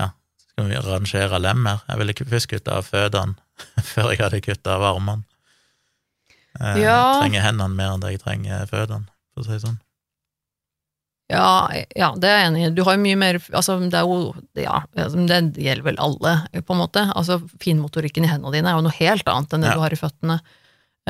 [0.00, 0.08] Ja,
[0.40, 1.84] skal vi rangere lem her?
[1.90, 3.36] Jeg ville først kutte av føttene
[3.92, 5.24] før jeg hadde kutta av armene.
[6.56, 6.98] Jeg Ja.
[7.20, 9.80] Trenger hendene mer enn det jeg trenger føttene, for å si det sånn.
[11.32, 12.70] Ja, ja, det er jeg enig i.
[12.76, 14.16] Du har jo mye mer Altså, det jo
[14.60, 17.06] Ja, det gjelder vel alle, på en måte.
[17.16, 19.78] Altså, finmotorikken i hendene dine er jo noe helt annet enn det Ja.
[19.78, 20.38] du har i føttene.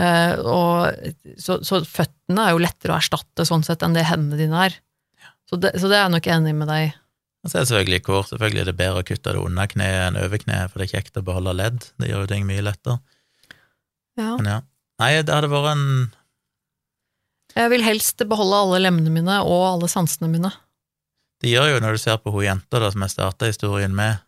[0.00, 1.12] Eh, og,
[1.42, 4.78] så, så føttene er jo lettere å erstatte sånn sett enn det hendene dine er.
[5.50, 6.92] Så det, så det er jeg nok enig med deg i.
[7.42, 8.30] Er det selvfølgelig kort.
[8.30, 10.94] Selvfølgelig er det bedre å kutte det under kneet enn over kneet, for det er
[11.00, 11.88] kjekt å beholde ledd.
[11.98, 13.00] Det gjør jo ting mye lettere.
[14.20, 14.36] Ja.
[14.38, 14.58] Men ja.
[15.02, 15.86] Nei, det hadde vært en
[17.56, 20.50] Jeg vil helst beholde alle lemmene mine og alle sansene mine.
[21.42, 24.20] Det gjør jo når du ser på hun jenta da, som jeg starta historien med,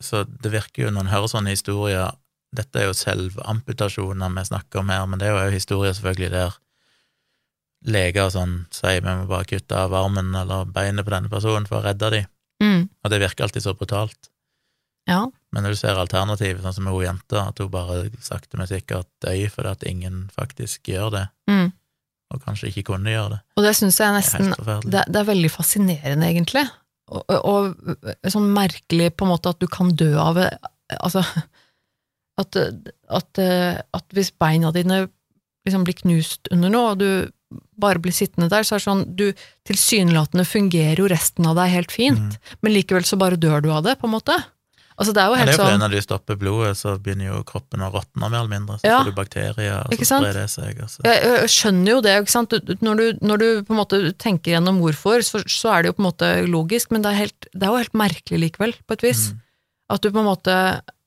[0.00, 2.10] så det virker jo når en hører sånne historier
[2.56, 6.54] Dette er jo selvamputasjoner vi snakker om her, men det er jo historier selvfølgelig der
[7.90, 11.80] leger sånn sier vi må bare kutte av armen eller beinet på denne personen for
[11.82, 12.28] å redde dem,
[12.62, 12.86] Mm.
[13.04, 14.30] og det virker alltid så brutalt.
[15.10, 15.26] Ja.
[15.56, 18.68] Men når du ser alternativet, sånn som med hun jenta, at hun bare sakte, men
[18.68, 21.70] sikkert døy fordi at ingen faktisk gjør det, Mm.
[22.34, 25.20] og kanskje ikke kunne gjøre det, Og det syns jeg det er nesten det, det
[25.22, 26.66] er veldig fascinerende, egentlig.
[27.08, 30.36] Og, og, og sånn merkelig på en måte at du kan dø av
[31.00, 31.22] Altså
[32.38, 32.56] at,
[33.08, 33.38] at,
[33.94, 35.06] at hvis beina dine
[35.66, 39.04] liksom blir knust under noe, og du bare blir sittende der, så er det sånn
[39.18, 39.24] du
[39.66, 43.82] Tilsynelatende fungerer jo resten av deg helt fint, men likevel så bare dør du av
[43.86, 44.36] det, på en måte.
[44.96, 45.38] Altså, det er jo Mm.
[45.38, 47.90] Ja, det er jo fordi sånn når du stopper blodet, så begynner jo kroppen å
[47.92, 48.98] råtne mer eller mindre, så Ja.
[49.02, 52.14] får du bakterier, og så sprer det seg, og så jeg, jeg skjønner jo det,
[52.22, 52.50] ikke sant.
[52.80, 55.96] Når du, når du på en måte tenker gjennom hvorfor, så, så er det jo
[55.98, 58.96] på en måte logisk, men det er, helt, det er jo helt merkelig likevel, på
[58.96, 59.32] et vis.
[59.32, 59.40] Mm.
[59.90, 60.56] At du på en måte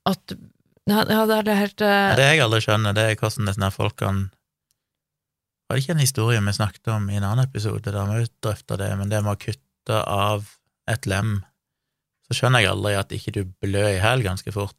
[0.06, 0.38] at,
[0.90, 3.62] Ja, det er det helt Ja, eh, Det jeg aldri skjønner, det er hvordan disse
[3.62, 4.30] her folkene
[5.70, 8.78] Var det ikke en historie vi snakket om i en annen episode, der vi drøfta
[8.78, 10.46] det, men det med å kutte av
[10.90, 11.44] et lem,
[12.30, 14.78] så skjønner jeg aldri at ikke du blør i hæl ganske fort.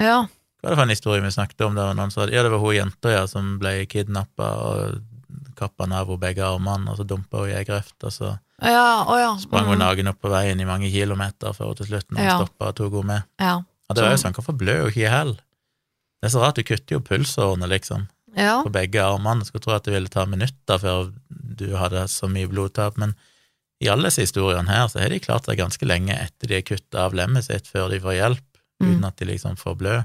[0.00, 0.26] Ja.
[0.60, 2.58] Hva var det for en historie vi snakket om der noen sa Ja, det var
[2.62, 5.02] hun jenta ja, som ble kidnappa og
[5.58, 9.04] kappa av henne begge armene, og så dumpa hun i ei grøft, og så Ja,
[9.06, 9.36] å ja.
[9.38, 12.38] sprang hun Mm, naken opp på veien i mange kilometer før hun til slutt Ja.
[12.38, 13.22] stoppa og tok henne med.
[13.40, 13.62] ja.
[13.88, 14.32] Ja, det var jo Sånn.
[14.32, 15.34] hvorfor blør hun ikke i hæl?
[15.36, 18.62] Det er så rart, du kutter jo pulsårene, liksom, ja.
[18.62, 19.44] på begge armene.
[19.44, 23.14] Skulle tro at det ville ta minutter før du hadde så mye blodtap, men
[23.84, 26.66] i alle disse historiene her, så har de klart seg ganske lenge etter de har
[26.66, 28.44] kutta av lemmet sitt, før de får hjelp,
[28.82, 29.08] uten Mm.
[29.08, 29.96] at de liksom får blø.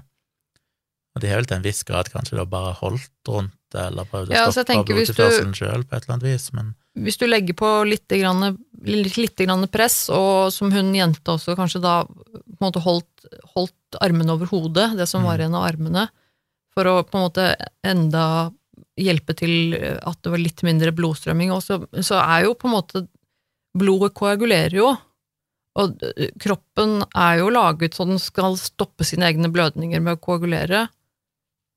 [1.16, 4.06] Og de har vel til en viss grad kanskje da bare holdt rundt det, eller
[4.10, 7.54] prøvd å Ja, stoppe blodtilførselen sjøl på et eller annet vis, men Hvis du legger
[7.58, 12.60] på litt, grann, litt, litt grann press, og som hun jenta også kanskje da på
[12.60, 15.42] en måte holdt, holdt armene over hodet, det som var Mm.
[15.42, 16.10] igjen av armene,
[16.76, 18.52] for å på en måte enda
[18.98, 22.76] hjelpe til at det var litt mindre blodstrømming, og så, så er jo på en
[22.76, 23.08] måte
[23.78, 24.94] Blodet koagulerer jo,
[25.80, 26.00] og
[26.42, 30.88] kroppen er jo laget så den skal stoppe sine egne blødninger med å koagulere.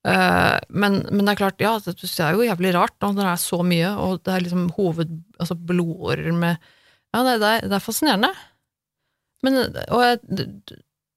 [0.09, 3.43] Eh, men, men det er klart, ja, det er jo jævlig rart når det er
[3.43, 5.12] så mye, og det er liksom hoved...
[5.43, 6.57] Altså blodårer med
[7.12, 8.32] Ja, det, det, er, det er fascinerende.
[9.45, 9.59] Men
[9.90, 10.18] Og jeg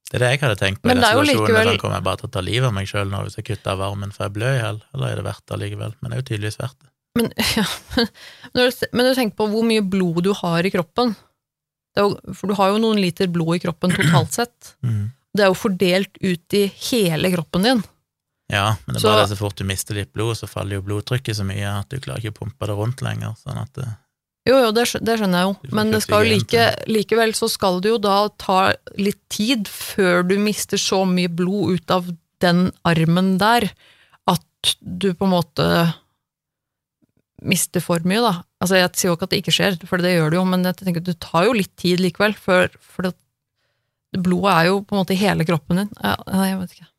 [0.06, 1.30] det er det jeg hadde tenkt på i den situasjonen.
[1.32, 3.46] likevel- Sånn, kommer jeg bare til å ta livet av meg sjøl nå hvis jeg
[3.48, 5.96] kutter av armen for jeg blør i hjel, eller er det verdt det allikevel?
[5.98, 6.90] Men det er jo tydeligvis verdt det.
[7.16, 8.08] Men, ja, men
[8.92, 11.16] men du tenker på hvor mye blod du har i kroppen.
[11.96, 14.76] Det jo, for du har jo noen liter blod i kroppen totalt sett.
[15.36, 17.82] Det er jo fordelt ut i hele kroppen din.
[18.48, 20.78] Ja, men det er Så- bare det så fort du mister litt blod, så faller
[20.78, 23.34] jo blodtrykket så mye at du klarer ikke å pumpe det rundt lenger.
[23.42, 23.88] Sånn at det,
[24.48, 25.92] Jo, jo, det, det skjønner jeg jo, men
[26.30, 28.60] like, likevel så skal det jo da ta
[28.96, 32.08] litt tid før du mister så mye blod ut av
[32.46, 33.68] den armen der,
[34.30, 35.68] at du på en måte
[37.46, 38.34] mister for mye, da.
[38.64, 40.66] Altså, jeg sier jo ikke at det ikke skjer, for det gjør det jo, men
[40.66, 43.14] jeg tenker at det tar jo litt tid likevel, For, for det,
[44.16, 45.90] blodet er jo på en måte i hele kroppen din.
[46.02, 46.16] Ja,
[46.48, 46.90] jeg vet ikke.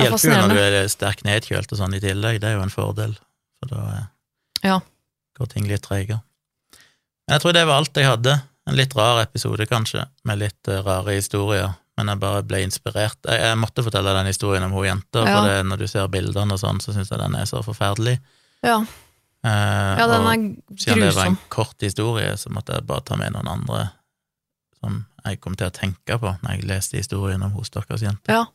[0.00, 2.56] Det er hjelper jo når du er sterkt nedkjølt og sånn i tillegg, det er
[2.58, 3.16] jo en fordel,
[3.60, 4.06] for da eh,
[4.70, 4.78] Ja.
[5.38, 6.22] går ting litt treigere.
[7.26, 8.38] Men jeg tror det var alt jeg hadde.
[8.68, 13.18] En litt rar episode, kanskje, med litt eh, rare historier, men jeg bare ble inspirert.
[13.26, 15.36] Jeg, jeg måtte fortelle den historien om hun jenta, Ja.
[15.36, 18.18] for det, når du ser bildene og sånn, så syns jeg den er så forferdelig.
[18.66, 18.78] Ja,
[19.44, 20.42] ja den er
[20.76, 23.86] siden det var en kort historie, så måtte jeg bare ta med noen andre
[24.80, 28.32] som jeg kom til å tenke på når jeg leste historien om hos deres jente.
[28.32, 28.46] Ja.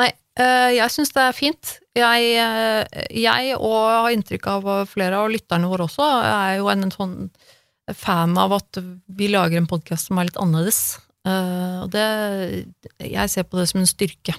[0.00, 0.08] Nei,
[0.40, 1.72] eh, jeg syns det er fint.
[1.96, 6.88] Jeg, eh, jeg og har inntrykk av flere av lytterne våre også, er jo en,
[6.92, 7.16] sånn
[7.98, 8.80] fan av at
[9.12, 11.00] vi lager en podkast som er litt annerledes.
[11.28, 12.66] Eh, og det
[12.98, 14.34] Jeg ser på det som en styrke.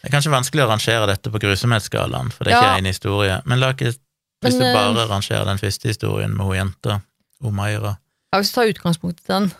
[0.00, 2.62] Det er kanskje vanskelig å rangere dette på grusomhetsskalaen, for det er Ja.
[2.72, 3.42] ikke én historie.
[3.44, 3.92] Men la ikke,
[4.40, 7.00] hvis Men, du eh, bare rangerer den første historien med hun jenta,
[7.44, 7.96] Omaira,
[8.32, 9.50] Ja, hvis du tar utgangspunkt i den,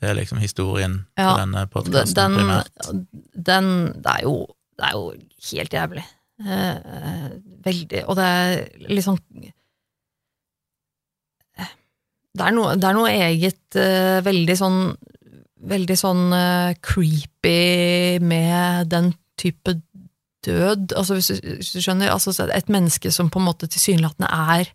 [0.00, 2.88] det er liksom historien Ja, denne den, podkasten primært.
[3.34, 3.68] den
[3.98, 4.46] Det er jo,
[4.78, 5.12] det er jo
[5.52, 6.04] helt jævlig.
[6.38, 7.30] Eh,
[7.64, 9.18] veldig Og det er sånn
[12.38, 14.82] det er, noe, det er noe eget eh, veldig sånn
[15.68, 19.08] Veldig sånn eh, creepy med den
[19.38, 19.74] type
[20.46, 20.92] død.
[20.96, 24.74] Altså, hvis du, hvis du skjønner, altså et menneske som på en måte tilsynelatende er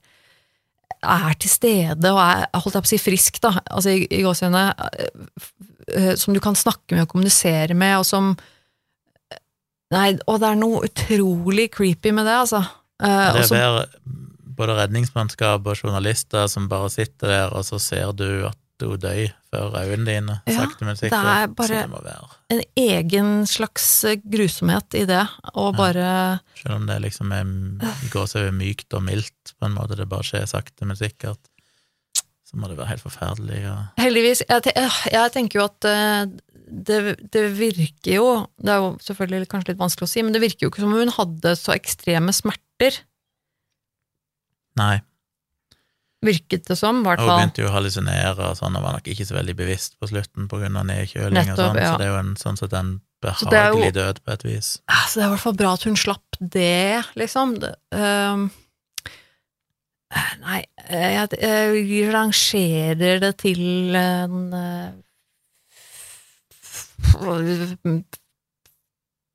[1.03, 4.21] er til stede og er holdt jeg på å si frisk, da, altså i, i
[4.23, 4.61] gåsehudene,
[5.91, 8.35] eh, som du kan snakke med og kommunisere med, og som
[9.93, 12.63] Nei, og det er noe utrolig creepy med det, altså.
[12.97, 14.23] Uh, Det er som,
[14.57, 19.27] både redningsmannskap og journalister som bare sitter der, og så ser du at hun døy
[19.53, 24.03] før øynene dine, sakte, men sikkert det er bare- det må være en egen slags
[24.09, 26.37] eh, grusomhet i det, og Ja.
[26.61, 27.43] Selv om det liksom er
[28.09, 31.37] går seg mykt og mildt, på en måte, det bare skjer sakte, men sikkert,
[32.43, 33.61] så må det være helt forferdelig.
[33.61, 33.77] Ja.
[33.97, 34.43] Heldigvis.
[34.49, 36.25] Jeg, øh, jeg tenker jo at eh,
[36.73, 40.41] det, det virker jo Det er jo selvfølgelig kanskje litt vanskelig å si, men det
[40.41, 43.03] virker jo ikke som om hun hadde så ekstreme smerter,
[44.75, 45.01] Nei,
[46.23, 49.09] virket det som, i hvert hun begynte jo å hallusinere og sånn, og var nok
[49.13, 51.93] ikke så veldig bevisst på slutten av nedkjøling og sånn, ja.
[51.93, 54.73] så det er jo en sånn sett en behagelig jo- død på et vis.
[54.89, 57.55] Ja, Så det er i hvert fall bra at hun slapp det, liksom.
[57.63, 58.49] Det, um,
[60.43, 60.59] nei,
[60.89, 64.91] eh, jeg, jeg rangerer det til en uh,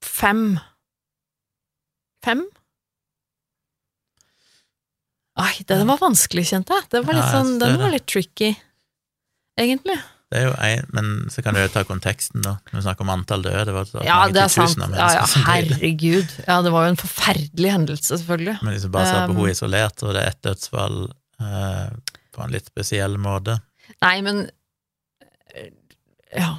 [0.02, 0.58] Fem.
[2.24, 2.42] Fem?
[5.38, 6.88] Ai, den var vanskelig, kjente jeg.
[6.94, 8.52] Den var litt, sånn, den var litt tricky,
[9.58, 9.98] egentlig.
[10.28, 12.58] Det er jo en, men så kan du jo ta konteksten, da.
[12.68, 14.82] Når vi snakker om antall døde, det var så Ja, mange det er sant.
[14.92, 16.34] Ja, ja, herregud.
[16.44, 18.58] Ja, det var jo en forferdelig hendelse, selvfølgelig.
[18.66, 20.98] Men du bare ser på Um, henne isolert, er det ett dødsfall
[21.40, 21.88] eh,
[22.36, 23.56] på en litt spesiell måte.
[24.04, 24.44] Nei, men
[25.56, 25.70] øh,
[26.36, 26.50] Ja.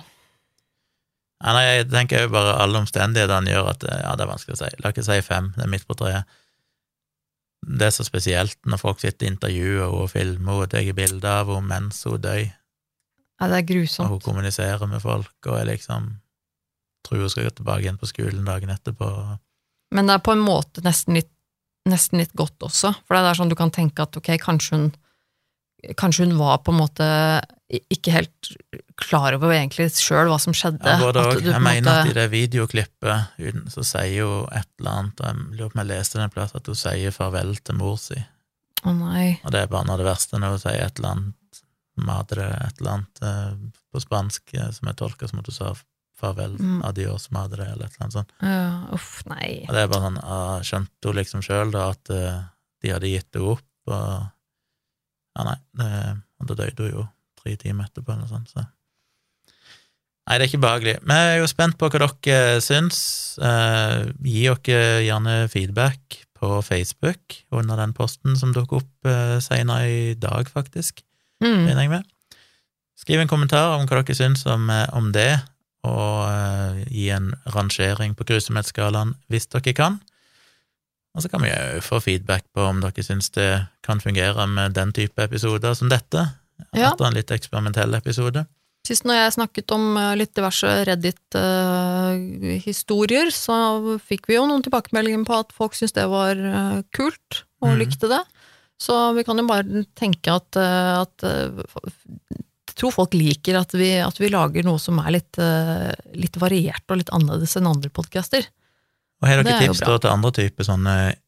[1.39, 4.57] Ja, nei, jeg tenker jo bare alle omstendighetene gjør at eh, Ja, det er vanskelig
[4.57, 4.71] å si.
[4.81, 6.25] La ikke si fem, det er midt på treet.
[7.65, 11.41] Det er så spesielt når folk sitter og intervjuer henne og filmer og tar bilder
[11.41, 12.45] av henne mens hun dør,
[13.39, 14.05] Ja, det er grusomt.
[14.07, 16.17] og hun kommuniserer med folk og er liksom
[17.07, 19.07] Tror hun skal gå tilbake igjen på skolen dagen etterpå.
[19.95, 21.29] Men det er på en måte nesten litt,
[21.87, 24.89] nesten litt godt også, for det er sånn du kan tenke at ok, kanskje hun
[25.95, 27.05] Kanskje hun var på en måte
[27.69, 28.49] ikke helt
[28.97, 30.81] klar over egentlig sjøl hva som skjedde.
[30.89, 35.21] Ja, At Jeg mener måte- at i det videoklippet så sier hun et eller annet,
[35.21, 37.97] og jeg lurer på om jeg leste den plass, at hun sier farvel til mor
[38.01, 38.17] si.
[38.85, 39.39] Å nei.
[39.43, 41.61] Og det er bare noe av det verste når hun sier et eller annet
[41.99, 43.53] madre, et eller annet eh,
[43.93, 45.73] på spansk eh, som jeg tolker som at hun sa
[46.19, 46.81] farvel, Mm.
[46.83, 48.31] adios madre, eller et eller annet sånt.
[48.41, 49.65] Ja, uff, nei.
[49.69, 52.41] Og det er bare sånn, ah, skjønte hun liksom sjøl da at uh,
[52.81, 54.31] de hadde gitt henne opp, og
[55.37, 57.07] ja, nei, det, og da døde hun jo
[57.49, 58.67] tre timer etterpå, eller noe sånt, så
[60.29, 60.91] Nei, det er ikke behagelig.
[61.09, 62.99] Vi er jo spent på hva dere syns.
[63.41, 69.89] Eh, gi dere gjerne feedback på Facebook under den posten som dukker opp eh, senere
[69.89, 71.01] i dag, faktisk
[71.39, 72.03] Mm.
[72.99, 75.39] Skriv en kommentar om hva dere syns om, eh, om det,
[75.87, 79.99] og eh, gi en rangering på grusomhetsskalaen hvis dere kan.
[81.15, 84.75] Og så kan vi jo få feedback på om dere syns det kan fungere med
[84.75, 86.27] den type episoder som dette.
[86.73, 86.91] Ja.
[86.91, 88.45] Etter en litt eksperimentell episode.
[88.87, 93.55] Sist når jeg snakket om eh, litt diverse Reddit-historier, så
[94.01, 97.29] fikk vi jo noen tilbakemeldinger på at folk syntes det var eh, kult,
[97.61, 97.79] og mm.
[97.83, 98.23] likte det.
[98.79, 101.17] Så vi kan jo bare tenke at, eh, at
[102.71, 105.35] Jeg tror folk liker at vi, at vi lager noe som er litt,
[106.15, 108.47] litt variert og litt annerledes enn andre podcaster.
[109.19, 111.19] Og har dere er tips til andre typer sånne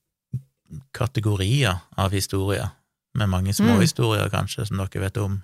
[0.95, 2.71] kategorier av historier,
[3.17, 3.81] med mange små Mm.
[3.81, 5.43] historier kanskje, som dere vet om,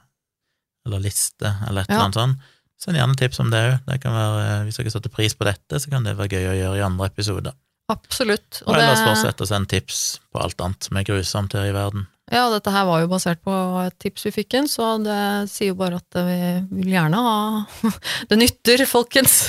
[0.85, 1.95] eller liste, eller et Ja.
[1.95, 2.39] eller annet sånt?
[2.79, 3.79] send gjerne tips om det òg.
[3.87, 6.77] Det eh, hvis dere setter pris på dette, så kan det være gøy å gjøre
[6.77, 7.53] i andre episoder.
[7.89, 8.61] Absolutt.
[8.67, 12.05] Og ellers fortsette å sende tips på alt annet som er grusomt her i verden.
[12.29, 13.53] Ja, dette her var jo basert på
[13.85, 17.65] et tips vi fikk inn, så det sier jo bare at vi vil gjerne ha
[18.29, 19.47] Det nytter, folkens!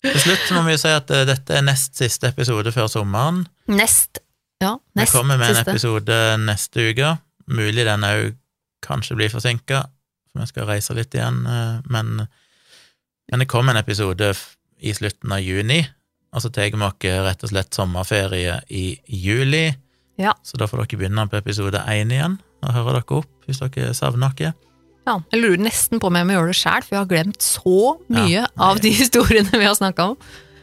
[0.00, 3.42] Til slutt må vi si at eh, dette er nest siste episode før sommeren.
[3.68, 4.22] Nest.
[4.60, 7.14] Ja, Vi kommer med en episode neste uke.
[7.48, 8.34] Mulig den òg
[8.84, 9.82] kanskje blir forsinka,
[10.30, 12.26] for vi skal reise litt igjen, eh, men,
[13.30, 14.32] men det kommer en episode
[14.80, 15.80] i slutten av juni,
[16.32, 19.70] og så tar vi oss rett og slett sommerferie i juli.
[20.20, 20.34] Ja.
[20.44, 23.94] Så da får dere begynne på episode én igjen, og høre dere opp hvis dere
[23.96, 24.52] savner noe.
[25.08, 27.42] Ja, jeg lurer nesten på om jeg må gjøre det sjæl, for jeg har glemt
[27.42, 27.76] så
[28.12, 30.18] mye Ja, av de historiene vi har snakka om.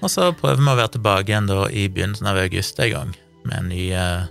[0.05, 3.15] Og så prøver vi å være tilbake igjen da i begynnelsen av august en gang,
[3.47, 4.27] med en ny Jeg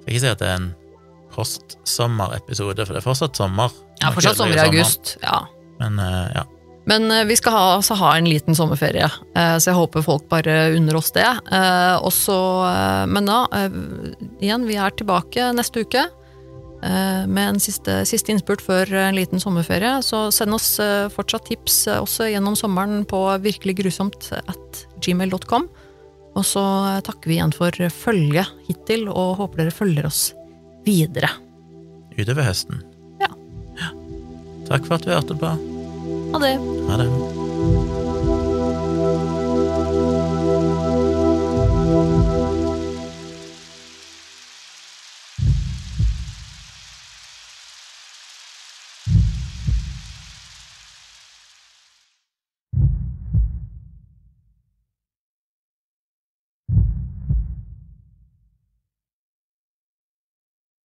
[0.00, 0.70] Skal ikke si at det er en
[1.34, 3.74] postsommerepisode, for det er fortsatt sommer.
[4.00, 5.16] Ja, fortsatt sommer i august.
[5.22, 5.44] Ja.
[5.80, 6.46] Men eh, ja.
[6.90, 10.24] Men eh, vi skal ha, altså ha en liten sommerferie, eh, så jeg håper folk
[10.32, 11.26] bare unner oss det.
[11.26, 13.76] Eh, og så, eh, men da, eh,
[14.40, 19.42] igjen, vi er tilbake neste uke eh, med en siste, siste innspurt før en liten
[19.42, 19.98] sommerferie.
[20.06, 25.68] Så send oss eh, fortsatt tips eh, også gjennom sommeren på virkeliggrusomt at gmail.com.
[26.38, 26.62] Og så
[27.06, 30.30] takker vi igjen for følget hittil, og håper dere følger oss
[30.86, 31.32] videre.
[32.14, 32.84] Utover høsten.
[33.22, 33.30] Ja.
[34.70, 35.54] Takk for at du hørte på.
[36.30, 36.56] Ha det!
[36.90, 37.39] Ha det.